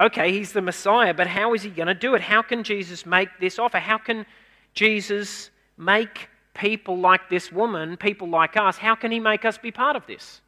okay, 0.00 0.32
he's 0.32 0.52
the 0.52 0.60
Messiah, 0.60 1.14
but 1.14 1.26
how 1.26 1.54
is 1.54 1.62
he 1.62 1.70
going 1.70 1.88
to 1.88 1.94
do 1.94 2.14
it? 2.14 2.20
How 2.20 2.42
can 2.42 2.62
Jesus 2.62 3.06
make 3.06 3.28
this 3.40 3.58
offer? 3.58 3.78
How 3.78 3.98
can 3.98 4.26
Jesus 4.74 5.50
make 5.76 6.28
people 6.54 6.98
like 6.98 7.28
this 7.30 7.50
woman, 7.50 7.96
people 7.96 8.28
like 8.28 8.56
us, 8.56 8.76
how 8.76 8.94
can 8.94 9.10
he 9.10 9.20
make 9.20 9.44
us 9.44 9.58
be 9.58 9.70
part 9.70 9.96
of 9.96 10.06
this? 10.06 10.40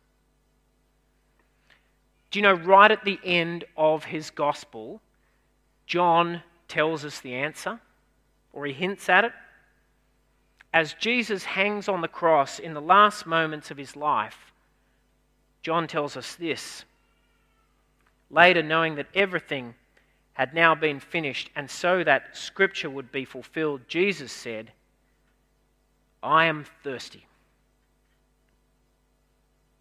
Do 2.30 2.38
you 2.38 2.42
know, 2.42 2.54
right 2.54 2.90
at 2.90 3.04
the 3.04 3.20
end 3.24 3.64
of 3.76 4.04
his 4.04 4.30
gospel, 4.30 5.00
John 5.86 6.42
tells 6.66 7.04
us 7.04 7.20
the 7.20 7.34
answer, 7.34 7.80
or 8.52 8.66
he 8.66 8.72
hints 8.72 9.08
at 9.08 9.24
it. 9.24 9.32
As 10.72 10.94
Jesus 10.94 11.44
hangs 11.44 11.88
on 11.88 12.00
the 12.00 12.08
cross 12.08 12.58
in 12.58 12.72
the 12.72 12.80
last 12.80 13.26
moments 13.26 13.70
of 13.70 13.76
his 13.76 13.94
life, 13.94 14.52
John 15.62 15.86
tells 15.86 16.16
us 16.16 16.34
this. 16.34 16.84
Later, 18.30 18.62
knowing 18.62 18.94
that 18.94 19.08
everything 19.14 19.74
had 20.34 20.54
now 20.54 20.74
been 20.74 21.00
finished, 21.00 21.50
and 21.54 21.70
so 21.70 22.02
that 22.04 22.36
scripture 22.36 22.88
would 22.88 23.12
be 23.12 23.24
fulfilled, 23.24 23.82
Jesus 23.86 24.32
said, 24.32 24.72
I 26.22 26.46
am 26.46 26.64
thirsty. 26.82 27.26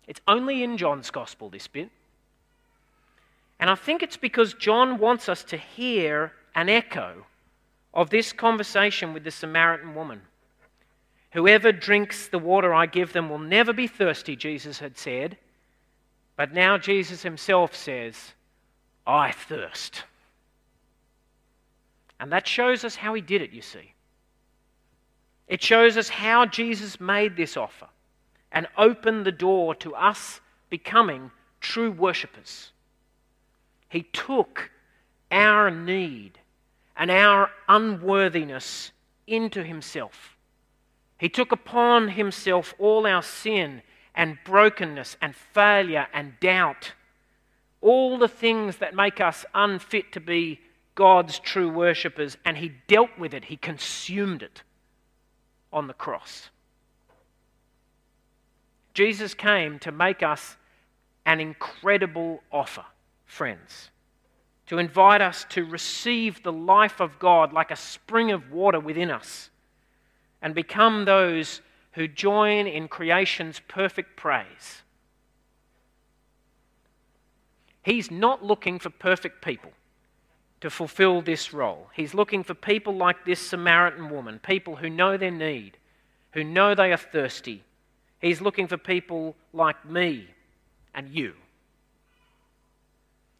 It's 0.08 0.22
only 0.28 0.64
in 0.64 0.78
John's 0.78 1.10
gospel, 1.10 1.49
this 1.49 1.68
bit. 1.68 1.89
And 3.60 3.70
I 3.70 3.76
think 3.76 4.02
it's 4.02 4.18
because 4.18 4.54
John 4.56 4.97
wants 4.97 5.30
us 5.30 5.43
to 5.45 5.58
hear 5.58 6.34
an 6.56 6.68
echo 6.68 7.26
of 7.93 8.10
this 8.10 8.34
conversation 8.34 9.14
with 9.14 9.24
the 9.24 9.32
Samaritan 9.32 9.95
woman. 9.95 10.22
Whoever 11.32 11.72
drinks 11.72 12.28
the 12.28 12.39
water 12.39 12.74
I 12.74 12.88
give 12.88 13.14
them 13.14 13.30
will 13.30 13.39
never 13.39 13.72
be 13.72 13.88
thirsty, 13.88 14.36
Jesus 14.36 14.80
had 14.80 14.97
said. 14.97 15.38
But 16.36 16.54
now 16.54 16.78
Jesus 16.78 17.22
himself 17.24 17.76
says, 17.76 18.34
I 19.06 19.32
thirst. 19.32 20.04
And 22.22 22.32
that 22.32 22.47
shows 22.47 22.86
us 22.86 22.95
how 22.95 23.15
he 23.15 23.22
did 23.22 23.41
it, 23.41 23.51
you 23.51 23.63
see. 23.63 23.93
It 25.47 25.61
shows 25.61 25.97
us 25.97 26.07
how 26.07 26.45
Jesus 26.45 26.99
made 26.99 27.36
this 27.36 27.57
offer 27.57 27.88
and 28.51 28.67
opened 28.78 29.26
the 29.26 29.32
door 29.32 29.74
to 29.76 29.95
us 29.95 30.39
becoming 30.69 31.32
true 31.59 31.91
worshippers. 31.91 32.72
He 33.89 34.03
took 34.03 34.69
our 35.32 35.72
need 35.72 36.38
and 36.95 37.09
our 37.09 37.49
unworthiness 37.67 38.91
into 39.26 39.63
Himself. 39.63 40.38
He 41.17 41.28
took 41.28 41.51
upon 41.51 42.09
Himself 42.09 42.76
all 42.78 43.07
our 43.07 43.24
sin 43.24 43.82
and 44.13 44.38
brokenness 44.45 45.17
and 45.22 45.36
failure 45.36 46.07
and 46.13 46.39
doubt, 46.39 46.93
all 47.82 48.19
the 48.19 48.28
things 48.28 48.78
that 48.78 48.93
make 48.93 49.19
us 49.19 49.43
unfit 49.55 50.11
to 50.11 50.19
be 50.19 50.59
God's 50.96 51.39
true 51.39 51.70
worshippers, 51.70 52.38
and 52.46 52.58
He 52.58 52.74
dealt 52.88 53.18
with 53.18 53.34
it, 53.34 53.46
He 53.46 53.58
consumed 53.58 54.44
it 54.44 54.64
on 55.72 55.88
the 55.88 55.94
cross. 55.94 56.50
Jesus 58.94 59.34
came 59.34 59.80
to 59.80 59.92
make 59.92 60.22
us 60.22 60.58
an 61.26 61.39
incredible 61.39 62.42
offer 62.52 62.84
friends, 63.26 63.89
to 64.68 64.78
invite 64.78 65.22
us 65.22 65.46
to 65.50 65.64
receive 65.64 66.44
the 66.44 66.52
life 66.52 67.00
of 67.00 67.20
God 67.20 67.54
like 67.54 67.72
a 67.72 67.76
spring 67.76 68.32
of 68.32 68.52
water 68.52 68.80
within 68.80 69.10
us 69.10 69.50
and 70.42 70.54
become 70.54 71.06
those 71.06 71.62
who 71.94 72.08
join 72.08 72.68
in 72.68 72.88
creation's 72.88 73.62
perfect 73.68 74.18
praise. 74.18 74.82
He's 77.84 78.12
not 78.12 78.44
looking 78.44 78.80
for 78.80 78.89
perfect 78.89 79.44
people 79.44 79.72
to 80.62 80.70
fulfill 80.70 81.22
this 81.22 81.53
role. 81.53 81.88
He's 81.93 82.14
looking 82.14 82.43
for 82.43 82.53
people 82.53 82.95
like 82.95 83.26
this 83.26 83.39
Samaritan 83.39 84.09
woman, 84.09 84.39
people 84.39 84.78
who 84.78 84.89
know 84.89 85.18
their 85.18 85.32
need, 85.32 85.78
who 86.32 86.43
know 86.43 86.76
they 86.76 86.93
are 86.93 86.97
thirsty. 86.97 87.64
He's 88.20 88.41
looking 88.41 88.68
for 88.68 88.78
people 88.78 89.36
like 89.53 89.84
me 89.89 90.28
and 90.93 91.09
you. 91.09 91.34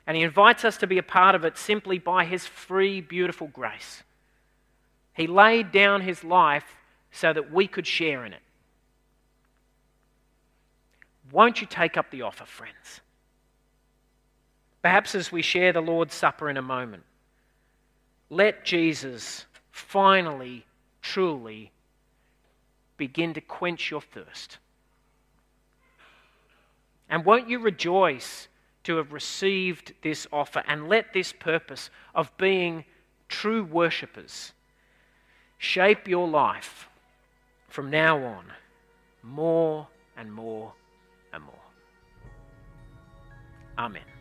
And 0.07 0.17
he 0.17 0.24
invites 0.24 0.65
us 0.65 0.78
to 0.78 0.88
be 0.88 0.97
a 0.97 1.03
part 1.03 1.36
of 1.36 1.45
it 1.45 1.57
simply 1.57 1.99
by 1.99 2.26
his 2.26 2.47
free, 2.47 3.01
beautiful 3.01 3.47
grace. 3.47 4.03
He 5.13 5.28
laid 5.28 5.72
down 5.72 6.01
his 6.01 6.24
life 6.24 6.65
so 7.11 7.32
that 7.32 7.51
we 7.51 7.67
could 7.67 7.86
share 7.86 8.26
in 8.26 8.34
it. 8.34 8.41
Won't 11.32 11.61
you 11.61 11.67
take 11.67 11.97
up 11.97 12.09
the 12.09 12.24
offer, 12.24 12.45
friends? 12.45 13.01
Perhaps 14.82 15.13
as 15.13 15.32
we 15.32 15.43
share 15.43 15.72
the 15.72 15.82
Lord's 15.82 16.15
Supper 16.15 16.49
in 16.49 16.57
a 16.57 16.61
moment, 16.61 17.03
let 18.32 18.63
Jesus 18.63 19.45
finally, 19.71 20.65
truly 21.01 21.71
begin 22.95 23.34
to 23.34 23.41
quench 23.41 23.91
your 23.91 24.01
thirst. 24.01 24.57
And 27.09 27.25
won't 27.25 27.49
you 27.49 27.59
rejoice 27.59 28.47
to 28.86 28.95
have 28.95 29.11
received 29.11 29.93
this 30.01 30.25
offer 30.32 30.63
and 30.65 30.88
let 30.88 31.11
this 31.13 31.34
purpose 31.34 31.89
of 32.15 32.36
being 32.38 32.86
true 33.27 33.63
worshippers 33.63 34.53
shape 35.57 36.07
your 36.07 36.27
life 36.27 36.88
from 37.67 37.89
now 37.89 38.17
on 38.17 38.45
more 39.23 39.88
and 40.15 40.32
more 40.32 40.71
and 41.34 41.43
more. 41.43 41.53
Amen. 43.77 44.20